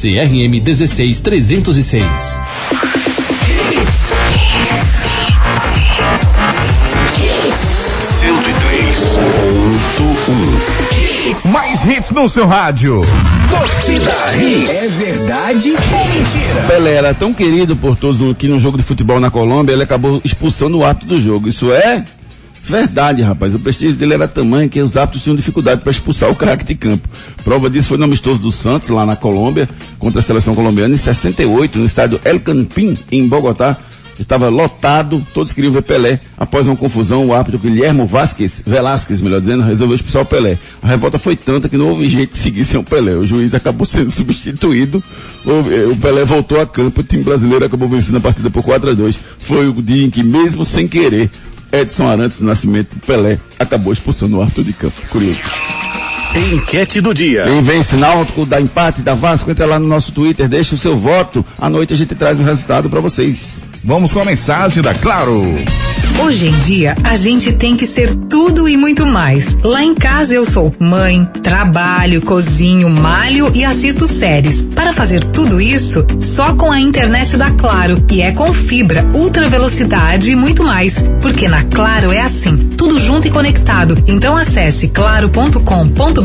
[0.00, 2.04] CRM 16306.
[11.44, 13.02] Mais hits no seu rádio.
[13.50, 14.70] Torcida Hits.
[14.70, 16.62] É verdade ou mentira?
[16.66, 20.22] Pelé era tão querido por todos que no jogo de futebol na Colômbia, ele acabou
[20.24, 21.46] expulsando o árbitro do jogo.
[21.46, 22.02] Isso é
[22.70, 23.54] verdade, rapaz.
[23.54, 26.74] O prestígio dele era tamanho que os árbitros tinham dificuldade para expulsar o craque de
[26.74, 27.08] campo.
[27.44, 29.68] Prova disso foi no amistoso do Santos, lá na Colômbia,
[29.98, 33.76] contra a seleção colombiana, em 68, no estádio El Campín, em Bogotá.
[34.20, 36.20] Estava lotado, todos queriam ver Pelé.
[36.36, 40.58] Após uma confusão, o árbitro Guilhermo Vasquez, Velasquez, melhor dizendo, resolveu expulsar o Pelé.
[40.82, 43.14] A revolta foi tanta que não houve jeito de seguir sem o Pelé.
[43.14, 45.02] O juiz acabou sendo substituído.
[45.44, 48.90] O, o Pelé voltou a campo, o time brasileiro acabou vencendo a partida por 4
[48.90, 51.30] a 2 Foi o dia em que, mesmo sem querer,
[51.72, 55.00] Edson Arantes Nascimento Pelé acabou expulsando o árbitro de campo.
[55.08, 55.79] Curioso.
[56.34, 57.42] Enquete do dia.
[57.42, 60.96] Quem vence Náutico, dá empate, dá Vasco, entra lá no nosso Twitter, deixa o seu
[60.96, 61.44] voto.
[61.58, 63.66] À noite a gente traz o resultado para vocês.
[63.82, 65.42] Vamos com a mensagem da Claro.
[66.22, 69.56] Hoje em dia, a gente tem que ser tudo e muito mais.
[69.64, 74.62] Lá em casa eu sou mãe, trabalho, cozinho, malho e assisto séries.
[74.74, 78.04] Para fazer tudo isso, só com a internet da Claro.
[78.10, 81.02] E é com fibra, ultra velocidade e muito mais.
[81.22, 83.96] Porque na Claro é assim, tudo junto e conectado.
[84.06, 86.19] Então acesse claro.com.br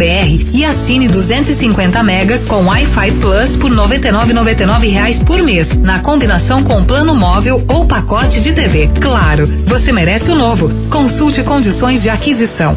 [0.53, 6.83] e assine 250 mega com Wi-Fi Plus por 99,99 reais por mês, na combinação com
[6.83, 8.89] plano móvel ou pacote de TV.
[8.99, 10.69] Claro, você merece o novo.
[10.89, 12.75] Consulte condições de aquisição.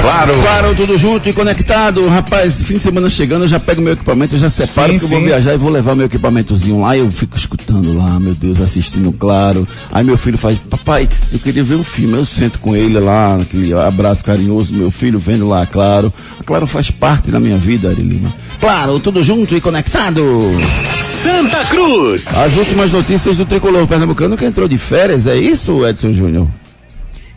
[0.00, 0.34] Claro.
[0.34, 2.06] Claro, tudo junto e conectado.
[2.08, 5.04] Rapaz, fim de semana chegando, eu já pego meu equipamento, eu já separo Sim, que
[5.04, 6.96] eu vou viajar e vou levar meu equipamentozinho lá.
[6.96, 9.66] Eu fico escutando lá, meu Deus, assistindo Claro.
[9.90, 12.16] Aí meu filho faz, papai, eu queria ver um filme.
[12.16, 16.12] Eu sento com ele lá, aquele abraço carinhoso, meu filho vendo lá, Claro.
[16.38, 18.34] A Claro faz parte da minha vida, Ari Lima.
[18.60, 20.22] Claro, tudo junto e conectado.
[21.22, 22.26] Santa Cruz.
[22.36, 26.46] As últimas notícias do tricolor pernambucano que entrou de férias, é isso, Edson Júnior?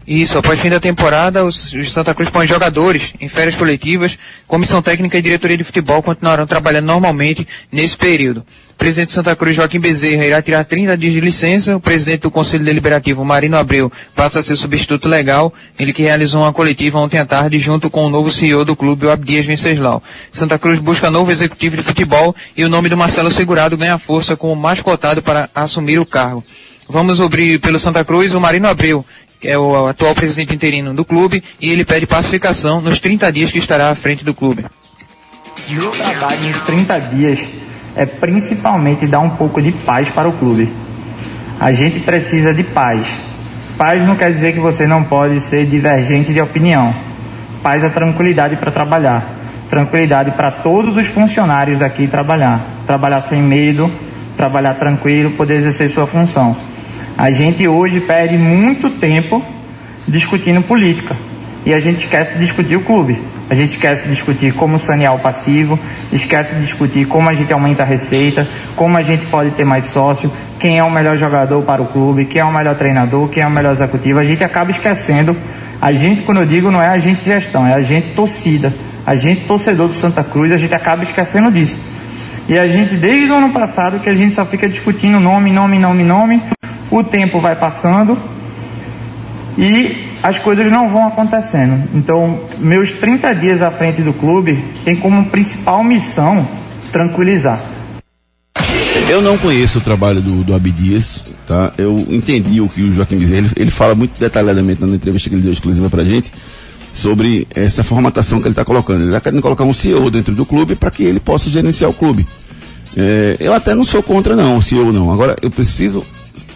[0.05, 4.17] Isso, após o fim da temporada, os, os Santa Cruz põem jogadores em férias coletivas,
[4.47, 8.43] comissão técnica e diretoria de futebol continuarão trabalhando normalmente nesse período.
[8.71, 11.75] O presidente de Santa Cruz, Joaquim Bezerra, irá tirar 30 dias de licença.
[11.75, 15.53] O presidente do Conselho Deliberativo, Marino Abreu, passa a ser substituto legal.
[15.77, 19.05] Ele que realizou uma coletiva ontem à tarde junto com o novo CEO do clube,
[19.05, 20.01] o Abdias Venceslau.
[20.31, 24.35] Santa Cruz busca novo executivo de futebol e o nome do Marcelo Segurado ganha força
[24.35, 26.43] como mais cotado para assumir o cargo.
[26.89, 29.05] Vamos ouvir pelo Santa Cruz o Marino Abreu,
[29.41, 33.51] que é o atual presidente interino do clube, e ele pede pacificação nos 30 dias
[33.51, 34.65] que estará à frente do clube.
[35.67, 37.39] Meu trabalho nos 30 dias
[37.95, 40.71] é principalmente dar um pouco de paz para o clube.
[41.59, 43.07] A gente precisa de paz.
[43.77, 46.93] Paz não quer dizer que você não pode ser divergente de opinião.
[47.63, 49.39] Paz é tranquilidade para trabalhar.
[49.69, 52.63] Tranquilidade para todos os funcionários daqui trabalhar.
[52.85, 53.91] Trabalhar sem medo,
[54.37, 56.55] trabalhar tranquilo, poder exercer sua função.
[57.21, 59.45] A gente hoje perde muito tempo
[60.07, 61.15] discutindo política
[61.63, 63.21] e a gente esquece de discutir o clube.
[63.47, 65.79] A gente esquece de discutir como sanear o passivo,
[66.11, 69.85] esquece de discutir como a gente aumenta a receita, como a gente pode ter mais
[69.85, 73.43] sócio, quem é o melhor jogador para o clube, quem é o melhor treinador, quem
[73.43, 74.17] é o melhor executivo.
[74.17, 75.37] A gente acaba esquecendo.
[75.79, 78.73] A gente, quando eu digo, não é a gente gestão, é a gente torcida.
[79.05, 81.79] A gente torcedor do Santa Cruz, a gente acaba esquecendo disso.
[82.49, 85.77] E a gente, desde o ano passado, que a gente só fica discutindo nome, nome,
[85.77, 86.41] nome, nome,
[86.91, 88.17] o tempo vai passando
[89.57, 91.89] e as coisas não vão acontecendo.
[91.95, 96.47] Então, meus 30 dias à frente do clube tem como principal missão
[96.91, 97.59] tranquilizar.
[99.09, 101.71] Eu não conheço o trabalho do, do Abdias, tá?
[101.77, 105.35] Eu entendi o que o Joaquim Bezerra, ele, ele fala muito detalhadamente na entrevista que
[105.35, 106.31] ele deu exclusiva pra gente,
[106.93, 109.01] sobre essa formatação que ele está colocando.
[109.01, 111.93] Ele está querendo colocar um CEO dentro do clube para que ele possa gerenciar o
[111.93, 112.27] clube.
[112.95, 115.11] É, eu até não sou contra não, o CEO não.
[115.11, 116.05] Agora, eu preciso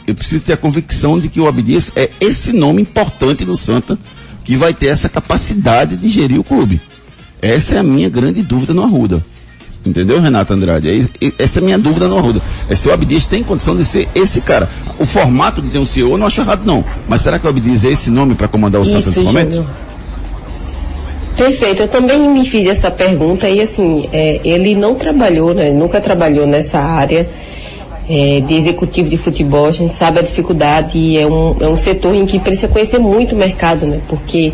[0.07, 3.97] eu preciso ter a convicção de que o Abdias é esse nome importante no Santa
[4.43, 6.79] que vai ter essa capacidade de gerir o clube.
[7.41, 9.23] Essa é a minha grande dúvida no Arruda.
[9.85, 11.09] Entendeu, Renato Andrade?
[11.21, 12.41] É, essa é a minha dúvida no Arruda.
[12.69, 14.69] É se o Abdias tem condição de ser esse cara.
[14.99, 16.83] O formato de ter um CEO eu não acho errado não.
[17.07, 19.65] Mas será que o Abdias é esse nome para comandar o Santa nesse momento?
[21.37, 25.99] Perfeito, eu também me fiz essa pergunta e assim, é, ele não trabalhou, né, nunca
[25.99, 27.29] trabalhou nessa área
[28.07, 31.77] é, de executivo de futebol, a gente sabe a dificuldade e é um, é um
[31.77, 33.99] setor em que precisa conhecer muito o mercado, né?
[34.07, 34.53] Porque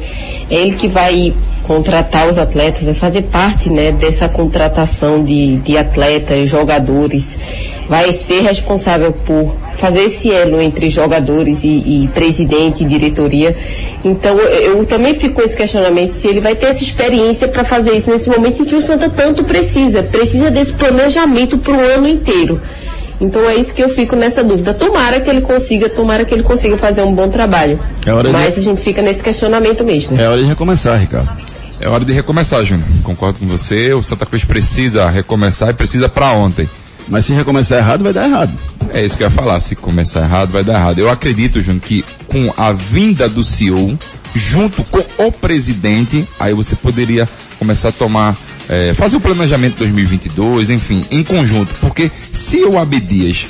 [0.49, 1.33] é ele que vai
[1.63, 7.39] contratar os atletas, vai fazer parte né, dessa contratação de, de atletas, jogadores,
[7.87, 13.55] vai ser responsável por fazer esse elo entre jogadores e, e presidente e diretoria.
[14.03, 17.63] Então eu, eu, também fico com esse questionamento se ele vai ter essa experiência para
[17.63, 21.79] fazer isso nesse momento em que o Santa tanto precisa, precisa desse planejamento para o
[21.79, 22.61] ano inteiro.
[23.21, 24.73] Então é isso que eu fico nessa dúvida.
[24.73, 27.79] Tomara que ele consiga, tomara que ele consiga fazer um bom trabalho.
[28.05, 28.61] É Mas de...
[28.61, 30.19] a gente fica nesse questionamento mesmo.
[30.19, 31.29] É hora de recomeçar, Ricardo.
[31.79, 32.87] É hora de recomeçar, Júnior.
[33.03, 33.93] Concordo com você.
[33.93, 36.67] O Santa Cruz precisa recomeçar e precisa para ontem.
[37.07, 38.51] Mas se recomeçar errado, vai dar errado.
[38.93, 39.59] É isso que eu ia falar.
[39.61, 40.99] Se começar errado, vai dar errado.
[40.99, 43.97] Eu acredito, Júnior, que com a vinda do CEO,
[44.33, 47.27] junto com o presidente, aí você poderia
[47.59, 48.35] começar a tomar
[48.69, 53.45] é, fazer o planejamento 2022, enfim, em conjunto, porque se o Abdias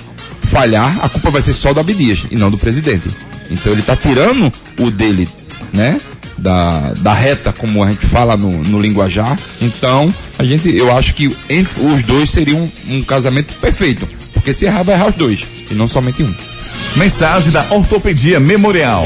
[0.49, 3.09] falhar, a culpa vai ser só do Abdias e não do presidente.
[3.49, 5.27] Então ele está tirando o dele,
[5.73, 5.99] né?
[6.37, 9.37] Da, da reta, como a gente fala no, no linguajar.
[9.61, 14.07] Então, a gente, eu acho que entre, os dois seriam um, um casamento perfeito.
[14.33, 16.33] Porque se errar, vai errar os dois, e não somente um.
[16.95, 19.05] Mensagem da Ortopedia Memorial.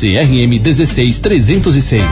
[0.00, 2.02] CRM 16306.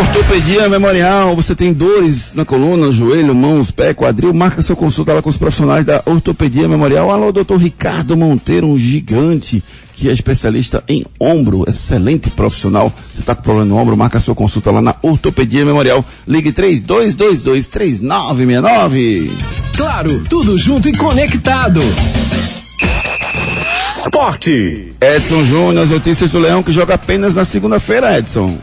[0.00, 5.22] Ortopedia Memorial, você tem dores na coluna, joelho, mãos, pé, quadril, marca seu consulta lá
[5.22, 7.12] com os profissionais da Ortopedia Memorial.
[7.12, 9.62] Alô, doutor Ricardo Monteiro, um gigante
[9.94, 12.92] que é especialista em ombro, excelente profissional.
[13.12, 16.04] Você está com problema no ombro, marca sua consulta lá na Ortopedia Memorial.
[16.26, 19.30] Ligue 32223969.
[19.76, 21.80] Claro, tudo junto e conectado.
[24.08, 24.94] Esporte.
[25.02, 28.58] Edson Júnior, as notícias do Leão que joga apenas na segunda-feira, Edson.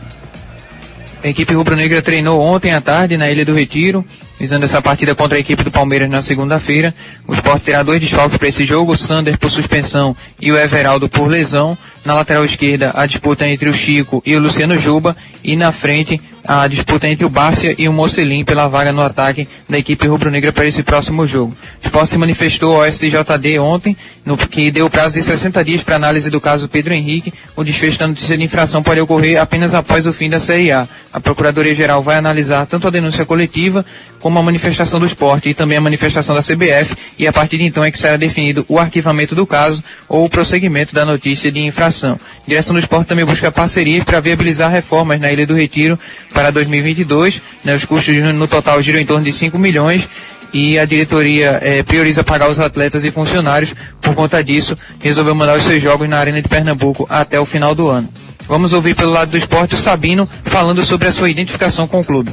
[1.22, 4.04] A equipe rubro-negra treinou ontem à tarde na Ilha do Retiro,
[4.38, 6.94] visando essa partida contra a equipe do Palmeiras na segunda-feira.
[7.26, 11.08] O Sport terá dois desfalques para esse jogo, o Sander por suspensão e o Everaldo
[11.08, 11.76] por lesão.
[12.04, 15.16] Na lateral esquerda, a disputa entre o Chico e o Luciano Juba.
[15.42, 19.48] E na frente, a disputa entre o Bárcia e o Mocelin pela vaga no ataque
[19.68, 21.56] da equipe rubro-negra para esse próximo jogo.
[21.82, 25.96] O Sport se manifestou ao STJD ontem, no que deu prazo de 60 dias para
[25.96, 27.34] análise do caso Pedro Henrique.
[27.56, 30.86] O desfecho da notícia de infração pode ocorrer apenas após o fim da Série A.
[31.12, 33.84] A Procuradoria-Geral vai analisar tanto a denúncia coletiva
[34.20, 37.64] como uma manifestação do esporte e também a manifestação da CBF, e a partir de
[37.64, 41.60] então é que será definido o arquivamento do caso ou o prosseguimento da notícia de
[41.60, 42.18] infração.
[42.44, 45.98] A direção do esporte também busca parcerias para viabilizar reformas na Ilha do Retiro
[46.32, 47.40] para 2022.
[47.64, 50.08] Né, os custos no total giram em torno de 5 milhões
[50.52, 53.74] e a diretoria eh, prioriza pagar os atletas e funcionários.
[54.00, 57.74] Por conta disso, resolveu mandar os seus jogos na Arena de Pernambuco até o final
[57.74, 58.08] do ano.
[58.48, 62.04] Vamos ouvir pelo lado do esporte o Sabino falando sobre a sua identificação com o
[62.04, 62.32] clube.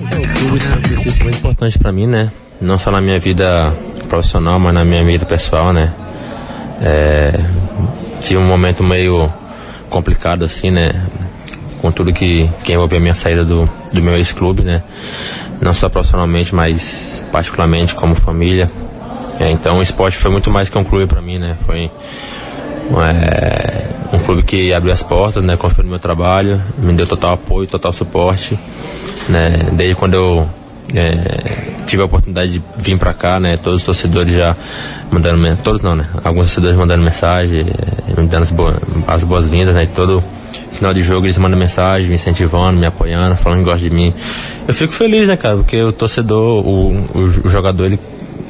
[0.00, 0.58] O clube
[1.20, 2.32] é muito importante para mim, né?
[2.58, 3.70] Não só na minha vida
[4.08, 5.92] profissional, mas na minha vida pessoal, né?
[6.80, 7.32] É,
[8.20, 9.30] tive um momento meio
[9.90, 11.06] complicado assim, né?
[11.82, 14.82] Com tudo que, que envolveu a minha saída do, do meu ex-clube, né?
[15.60, 18.68] Não só profissionalmente, mas particularmente como família.
[19.38, 21.58] É, então o esporte foi muito mais que um clube para mim, né?
[21.66, 21.90] Foi
[22.98, 25.56] é, um clube que abriu as portas, né?
[25.56, 28.58] Confiou no meu trabalho, me deu total apoio, total suporte,
[29.28, 29.50] né?
[29.72, 30.48] Desde quando eu
[30.94, 33.56] é, tive a oportunidade de vir para cá, né?
[33.56, 34.56] Todos os torcedores já
[35.10, 36.04] mandando, todos não, né?
[36.24, 38.76] Alguns torcedores mandando mensagem, é, me dando as, boas,
[39.06, 39.86] as boas-vindas, né?
[39.94, 40.22] Todo
[40.72, 44.14] final de jogo eles mandam mensagem, me incentivando, me apoiando, falando que gostam de mim.
[44.66, 45.56] Eu fico feliz, né, cara?
[45.56, 48.00] Porque o torcedor, o, o jogador, ele,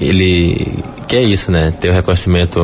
[0.01, 1.73] ele quer isso, né?
[1.79, 2.59] Ter o reconhecimento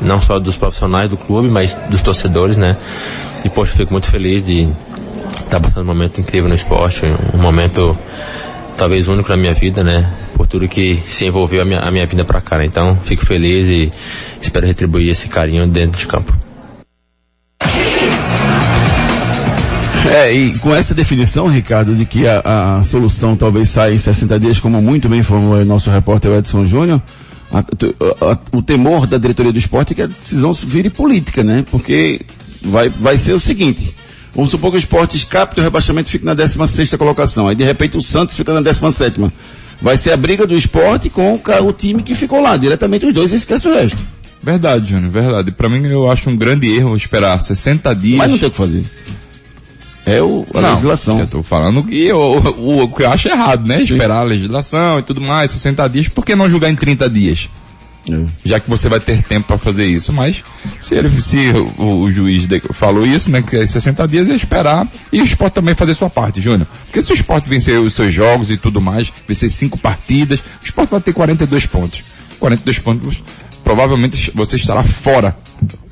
[0.00, 2.76] não só dos profissionais do clube, mas dos torcedores, né?
[3.44, 4.68] E, poxa, fico muito feliz de
[5.40, 7.02] estar passando um momento incrível no esporte,
[7.34, 7.92] um momento
[8.76, 10.12] talvez único na minha vida, né?
[10.36, 12.58] Por tudo que se envolveu a minha, a minha vida para cá.
[12.58, 12.66] Né?
[12.66, 13.90] Então, fico feliz e
[14.40, 16.45] espero retribuir esse carinho dentro de campo.
[20.12, 24.38] É, e com essa definição, Ricardo, de que a, a solução talvez saia em 60
[24.38, 27.02] dias, como muito bem informou o nosso repórter Edson Júnior,
[27.50, 31.64] a, a, o temor da diretoria do esporte é que a decisão vire política, né?
[31.70, 32.20] Porque
[32.62, 33.94] vai, vai ser o seguinte,
[34.34, 37.64] vamos supor que o esporte escape do rebaixamento e fique na 16 colocação, aí de
[37.64, 39.20] repente o Santos fica na 17
[39.80, 43.12] Vai ser a briga do esporte com o, o time que ficou lá, diretamente os
[43.12, 43.98] dois e esquece o resto.
[44.42, 45.50] Verdade, Júnior, verdade.
[45.50, 48.18] Para mim eu acho um grande erro esperar 60 dias.
[48.18, 48.84] Mas não tem o que fazer.
[50.06, 51.18] É o, a não, legislação.
[51.18, 53.82] Eu tô falando que o, o, o que eu acho errado, né?
[53.82, 57.50] Esperar a legislação e tudo mais, 60 dias, por que não julgar em 30 dias?
[58.08, 58.24] É.
[58.44, 60.44] Já que você vai ter tempo para fazer isso, mas
[60.80, 64.34] se, ele, se o, o juiz de, falou isso, né, que é 60 dias, é
[64.34, 66.68] esperar e o esporte também fazer sua parte, Júnior.
[66.84, 70.64] Porque se o esporte vencer os seus jogos e tudo mais, vencer cinco partidas, o
[70.64, 72.04] esporte vai ter 42 pontos.
[72.38, 73.24] 42 pontos
[73.64, 75.36] provavelmente você estará fora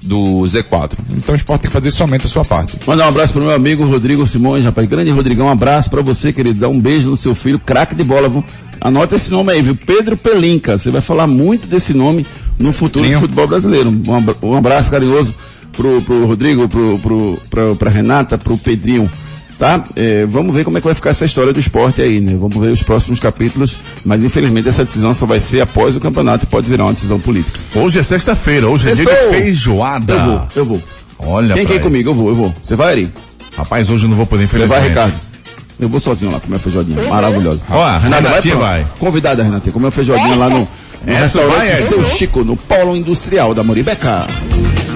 [0.04, 0.92] do Z4.
[1.10, 2.78] Então o esporte tem que fazer somente a sua parte.
[2.86, 4.88] Mandar um abraço para o meu amigo Rodrigo Simões, rapaz.
[4.88, 6.60] Grande Rodrigão, um abraço para você, querido.
[6.60, 8.28] Dá um beijo no seu filho, craque de bola.
[8.28, 8.44] Viu?
[8.80, 9.74] Anota esse nome aí, viu?
[9.74, 10.76] Pedro Pelinca.
[10.76, 12.26] Você vai falar muito desse nome
[12.58, 13.92] no futuro do futebol brasileiro.
[14.42, 15.34] Um abraço carinhoso
[15.72, 19.10] pro, pro Rodrigo, pro, pro, pra, pra Renata, pro Pedrinho
[19.58, 19.84] tá?
[19.96, 22.36] É, vamos ver como é que vai ficar essa história do esporte aí, né?
[22.38, 26.44] Vamos ver os próximos capítulos, mas infelizmente essa decisão só vai ser após o campeonato
[26.44, 27.58] e pode virar uma decisão política.
[27.74, 30.14] Hoje é sexta-feira, hoje é dia de feijoada.
[30.14, 30.82] Eu vou, eu vou.
[31.18, 32.10] Olha Quem quer ir comigo?
[32.10, 32.54] Eu vou, eu vou.
[32.62, 33.12] Você vai, Ari?
[33.56, 34.80] Rapaz, hoje eu não vou poder, infelizmente.
[34.80, 35.34] Você vai, Ricardo?
[35.78, 37.62] Eu vou sozinho lá comer feijoadinha, maravilhosa.
[37.68, 38.86] Ó, Renata vai, vai.
[38.98, 40.68] Convidada, Renata, comer feijoadinha lá no,
[41.04, 44.26] no restaurante vai, Seu Chico, no Polo Industrial da Moribeca.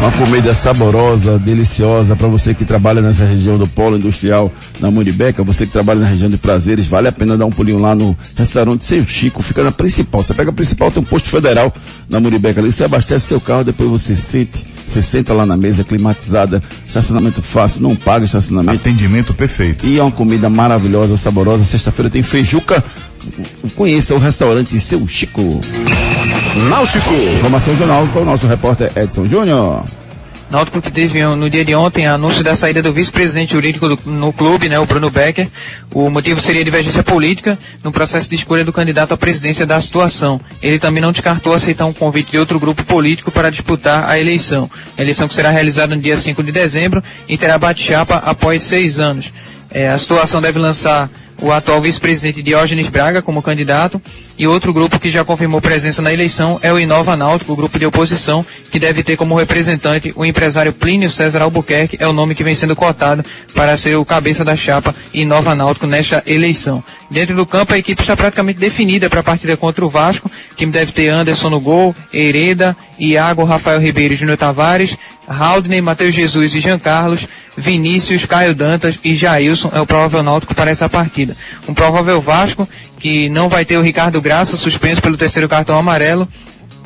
[0.00, 5.42] Uma comida saborosa, deliciosa para você que trabalha nessa região do polo industrial da Muribeca,
[5.42, 8.16] você que trabalha na região de prazeres, vale a pena dar um pulinho lá no
[8.36, 10.22] restaurante Seu Chico, fica na principal.
[10.22, 11.74] Você pega a principal, tem um posto federal
[12.08, 15.82] na Muribeca ali, você abastece seu carro, depois você sente, você senta lá na mesa
[15.82, 18.78] climatizada, estacionamento fácil, não paga estacionamento.
[18.78, 19.84] Atendimento perfeito.
[19.84, 21.64] E é uma comida maravilhosa, saborosa.
[21.64, 22.82] Sexta-feira tem feijuca.
[23.74, 25.60] Conheça o restaurante Seu Chico.
[26.68, 27.14] Náutico.
[27.14, 29.84] Informação jornal com o nosso repórter Edson Júnior.
[30.50, 34.32] Náutico que teve no dia de ontem anúncio da saída do vice-presidente jurídico do, no
[34.32, 35.46] clube, né, o Bruno Becker.
[35.92, 40.40] O motivo seria divergência política no processo de escolha do candidato à presidência da situação.
[40.62, 44.70] Ele também não descartou aceitar um convite de outro grupo político para disputar a eleição.
[44.96, 48.98] A eleição que será realizada no dia 5 de dezembro e terá bate-chapa após seis
[48.98, 49.30] anos.
[49.70, 51.10] É, a situação deve lançar
[51.42, 54.00] o atual vice-presidente Diógenes Braga como candidato
[54.38, 57.76] E outro grupo que já confirmou presença na eleição é o Inova Náutico, o grupo
[57.76, 62.36] de oposição, que deve ter como representante o empresário Plínio César Albuquerque, é o nome
[62.36, 66.84] que vem sendo cotado para ser o cabeça da chapa Inova Náutico nesta eleição.
[67.10, 70.30] Dentro do campo, a equipe está praticamente definida para a partida contra o Vasco.
[70.54, 74.94] Time deve ter Anderson no gol, Hereda, Iago, Rafael Ribeiro e Júnior Tavares,
[75.26, 77.26] Haldney, Matheus Jesus e Jean Carlos,
[77.56, 81.36] Vinícius, Caio Dantas e Jailson é o provável náutico para essa partida.
[81.68, 82.68] Um provável Vasco
[82.98, 86.28] que não vai ter o Ricardo Graça suspenso pelo terceiro cartão amarelo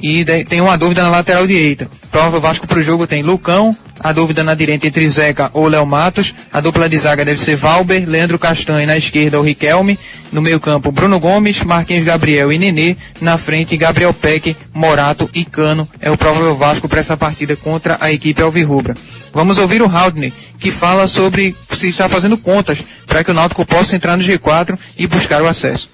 [0.03, 1.89] e tem uma dúvida na lateral direita.
[2.11, 5.87] Prova Vasco para o jogo tem Lucão, a dúvida na direita entre Zeca ou Léo
[5.87, 9.99] Matos, a dupla de zaga deve ser Valber, Leandro Castanho na esquerda o Riquelme,
[10.33, 15.45] no meio campo Bruno Gomes, Marquinhos Gabriel e Nenê, na frente Gabriel Peck, Morato e
[15.45, 18.97] Cano é o provável Vasco para essa partida contra a equipe Alvirrubra.
[19.33, 23.65] Vamos ouvir o Haldner, que fala sobre se está fazendo contas para que o Náutico
[23.65, 25.89] possa entrar no G4 e buscar o acesso.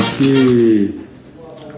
[0.00, 1.04] Acho que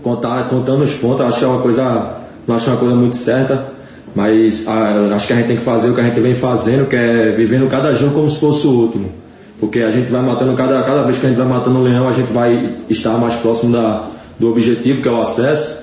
[0.06, 3.72] contar, contando os pontos, acho que é uma coisa, não acho uma coisa muito certa,
[4.14, 6.86] mas a, acho que a gente tem que fazer o que a gente vem fazendo,
[6.86, 9.10] que é vivendo cada jogo como se fosse o último.
[9.58, 12.08] Porque a gente vai matando cada, cada vez que a gente vai matando um leão,
[12.08, 14.06] a gente vai estar mais próximo da,
[14.38, 15.74] do objetivo, que é o acesso.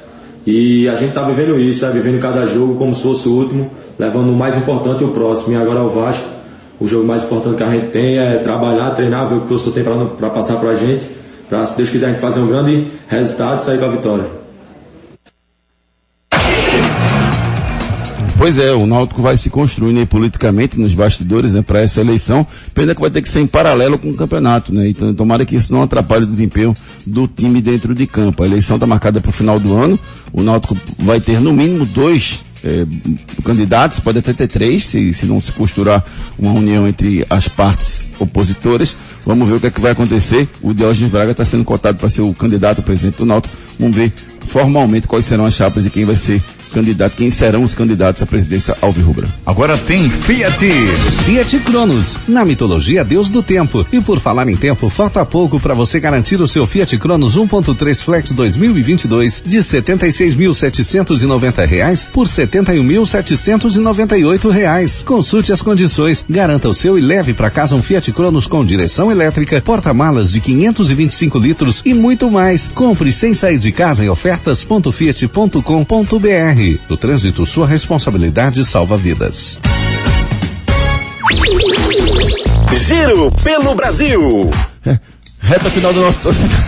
[0.45, 3.71] E a gente está vivendo isso, é vivendo cada jogo como se fosse o último,
[3.99, 5.53] levando o mais importante e o próximo.
[5.53, 6.25] E agora é o Vasco.
[6.79, 9.47] O jogo mais importante que a gente tem é trabalhar, treinar, ver o que o
[9.47, 12.47] professor tem para passar para a gente para, se Deus quiser, a gente fazer um
[12.47, 14.43] grande resultado e sair com a vitória.
[18.43, 22.45] Pois é, o Náutico vai se construindo politicamente nos bastidores, né, para essa eleição.
[22.73, 24.89] Pena que vai ter que ser em paralelo com o campeonato, né?
[24.89, 26.73] Então, tomara que isso não atrapalhe o desempenho
[27.05, 28.43] do time dentro de campo.
[28.43, 29.97] A eleição está marcada para o final do ano.
[30.33, 32.85] O Náutico vai ter no mínimo dois é,
[33.43, 36.03] candidatos, pode até ter três, se, se não se costurar
[36.37, 38.95] uma união entre as partes opositoras.
[39.25, 40.47] Vamos ver o que é que vai acontecer.
[40.61, 43.55] O Diógenes Braga está sendo cotado para ser o candidato a presidente do Náutico.
[43.79, 44.13] Vamos ver
[44.47, 46.41] formalmente quais serão as chapas e quem vai ser
[46.73, 49.27] candidato, quem serão os candidatos à presidência Alvirrubra.
[49.45, 50.67] Agora tem Fiat.
[51.25, 53.85] Fiat Cronos, na mitologia Deus do Tempo.
[53.91, 58.01] E por falar em tempo, falta pouco para você garantir o seu Fiat Cronos 1.3
[58.01, 65.03] Flex 2022 de 76.790 reais por 71.798 reais.
[65.05, 69.11] Consulte as condições, garanta o seu e leve para casa um Fiat Cronos com direção
[69.11, 72.67] elétrica, porta-malas de 525 litros e muito mais.
[72.73, 76.79] Compre sem sair de casa em ofertas.fiat.com.br.
[76.89, 79.59] No trânsito, sua responsabilidade salva vidas.
[82.85, 84.49] Giro pelo Brasil.
[84.85, 84.99] É,
[85.39, 86.53] reta final do nosso torcida.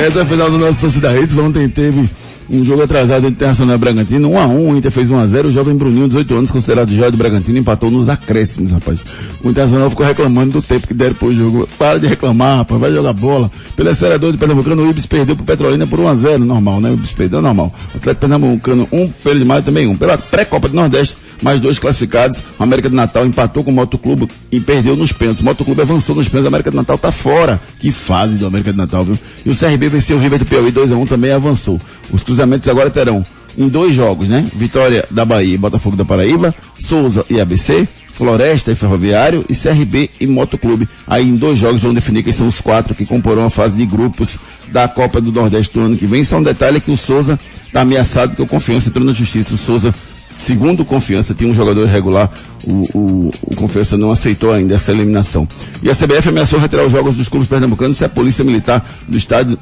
[0.00, 1.36] reta final do nosso torcida Redes.
[1.36, 2.08] Ontem teve
[2.50, 5.18] um jogo atrasado Internacional Bragantino, 1 um a 1 um, o Inter fez 1 um
[5.18, 9.00] a 0 o jovem Bruninho, 18 anos, considerado joia do Bragantino, empatou nos acréscimos, rapaz.
[9.42, 11.68] O Internacional ficou reclamando do tempo que deram pro jogo.
[11.78, 13.50] Para de reclamar, rapaz, vai jogar bola.
[13.76, 16.90] Pelo acelerador de Pernambucano, o Ibis perdeu pro Petrolina por 1 a 0 normal, né?
[16.90, 17.72] O Ibis perdeu normal.
[17.94, 19.90] O Atlético Pernambucano, 1, um, Pelo de Maio também 1.
[19.90, 19.96] Um.
[19.96, 22.42] Pela pré-Copa do Nordeste, mais dois classificados.
[22.58, 25.42] O América do Natal empatou com o Motoclube e perdeu nos pênaltis.
[25.42, 26.44] O Motoclube avançou nos pênaltis.
[26.44, 27.60] O América do Natal tá fora.
[27.78, 29.18] Que fase do América do Natal, viu?
[29.44, 31.80] E o CRB venceu o River do Piauí 2 a 1 também avançou.
[32.12, 33.22] Os cruzamentos agora terão
[33.56, 34.46] em dois jogos, né?
[34.54, 40.10] Vitória da Bahia e Botafogo da Paraíba, Souza e ABC, Floresta e Ferroviário e CRB
[40.20, 40.88] e Motoclube.
[41.06, 43.84] Aí em dois jogos vão definir quem são os quatro que comporão a fase de
[43.84, 44.38] grupos
[44.72, 46.22] da Copa do Nordeste do ano que vem.
[46.22, 49.54] Só um detalhe é que o Souza está ameaçado porque o Confiança entrou na justiça.
[49.54, 49.94] O Souza
[50.38, 52.30] segundo Confiança, tinha um jogador irregular,
[52.64, 55.46] o, o, o, Confiança não aceitou ainda essa eliminação.
[55.82, 59.18] E a CBF ameaçou retirar os jogos dos clubes pernambucanos se a Polícia Militar do
[59.18, 59.58] Estado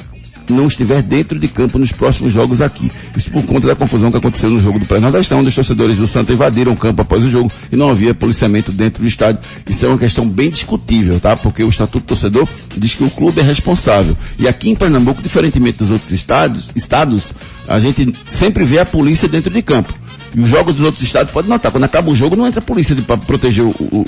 [0.53, 2.91] não estiver dentro de campo nos próximos jogos aqui.
[3.17, 6.07] Isso por conta da confusão que aconteceu no jogo do Pré-Nordestão, onde os torcedores do
[6.07, 9.41] Santa invadiram o campo após o jogo e não havia policiamento dentro do estádio.
[9.69, 11.37] Isso é uma questão bem discutível, tá?
[11.37, 14.17] Porque o Estatuto do Torcedor diz que o clube é responsável.
[14.39, 17.35] E aqui em Pernambuco, diferentemente dos outros estados, estados,
[17.69, 19.95] a gente sempre vê a polícia dentro de campo.
[20.35, 22.63] E os jogos dos outros estados, pode notar, quando acaba o jogo não entra a
[22.63, 24.05] polícia para proteger o, o,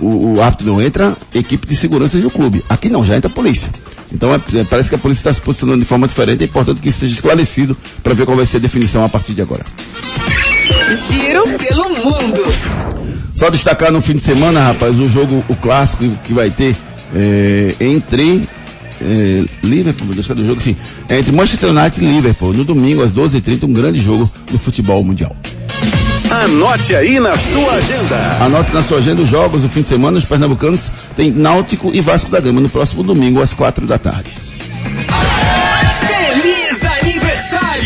[0.00, 2.64] o, o árbitro, não entra equipe de segurança do clube.
[2.68, 3.70] Aqui não, já entra a polícia.
[4.12, 6.80] Então é, é, parece que a polícia está se posicionando de forma diferente, é importante
[6.80, 9.64] que isso seja esclarecido para ver qual vai ser a definição a partir de agora.
[11.08, 12.42] Giro pelo mundo.
[13.34, 16.76] Só destacar no fim de semana, rapaz, o jogo, o clássico que vai ter
[17.14, 18.42] é, entre
[19.00, 20.76] é, Liverpool, deixa do jogo, sim,
[21.08, 25.02] é entre Manchester United e Liverpool, no domingo às 12h30, um grande jogo do futebol
[25.02, 25.34] mundial.
[26.30, 28.16] Anote aí na sua agenda.
[28.40, 30.16] Anote na sua agenda os jogos do fim de semana.
[30.16, 34.49] Os pernambucanos têm Náutico e Vasco da Gama no próximo domingo às quatro da tarde.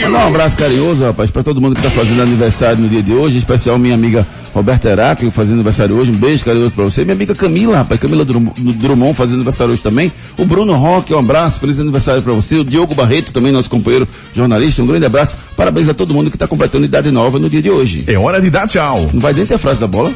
[0.05, 3.13] Mandar um abraço carinhoso, rapaz, pra todo mundo que tá fazendo aniversário no dia de
[3.13, 6.11] hoje, em especial minha amiga Roberta Heráclio fazendo aniversário hoje.
[6.11, 7.03] Um beijo carinhoso pra você.
[7.05, 10.13] Minha amiga Camila, rapaz, Camila Drum- Drummond fazendo aniversário hoje também.
[10.39, 12.57] O Bruno Roque, um abraço, feliz aniversário pra você.
[12.57, 15.37] O Diogo Barreto, também nosso companheiro jornalista, um grande abraço.
[15.57, 18.05] Parabéns a todo mundo que tá completando idade nova no dia de hoje.
[18.07, 19.11] É hora de dar tchau.
[19.13, 20.13] Não vai dentro a frase da bola?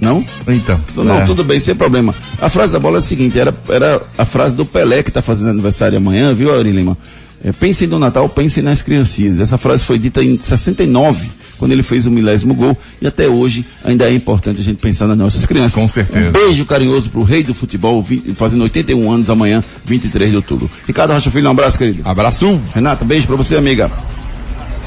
[0.00, 0.24] Não?
[0.48, 0.78] Então.
[0.96, 1.26] Não, é.
[1.26, 2.14] tudo bem, sem problema.
[2.40, 5.20] A frase da bola é a seguinte, era, era a frase do Pelé que está
[5.22, 6.96] fazendo aniversário amanhã, viu, Aurim Lima?
[7.44, 9.40] É, pensem no Natal, pensem nas criancinhas.
[9.40, 11.28] Essa frase foi dita em 69,
[11.58, 15.08] quando ele fez o milésimo gol, e até hoje ainda é importante a gente pensar
[15.08, 15.74] nas nossas crianças.
[15.74, 16.28] Com certeza.
[16.28, 20.70] Um beijo carinhoso pro rei do futebol, fazendo 81 anos amanhã, 23 de outubro.
[20.86, 22.08] Ricardo Rocha Filho, um abraço, querido.
[22.08, 22.60] Abraço.
[22.72, 23.90] Renata, beijo pra você, amiga.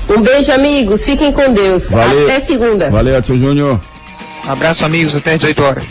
[0.09, 1.03] Um beijo, amigos.
[1.03, 1.89] Fiquem com Deus.
[1.89, 2.25] Valeu.
[2.25, 2.89] Até segunda.
[2.89, 3.81] Valeu, Edson Júnior.
[4.47, 5.15] Abraço, amigos.
[5.15, 5.85] Até 18 horas.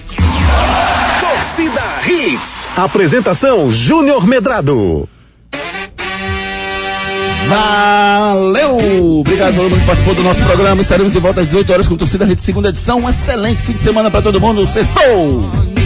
[1.21, 2.67] Torcida Hits.
[2.77, 5.09] Apresentação Júnior Medrado.
[7.49, 9.21] Valeu!
[9.21, 10.81] Obrigado todo mundo que participou do nosso programa.
[10.81, 12.99] Estaremos de volta às 18 horas com Torcida Rede Segunda edição.
[12.99, 14.67] Um excelente fim de semana para todo mundo.
[14.67, 15.84] Sextou!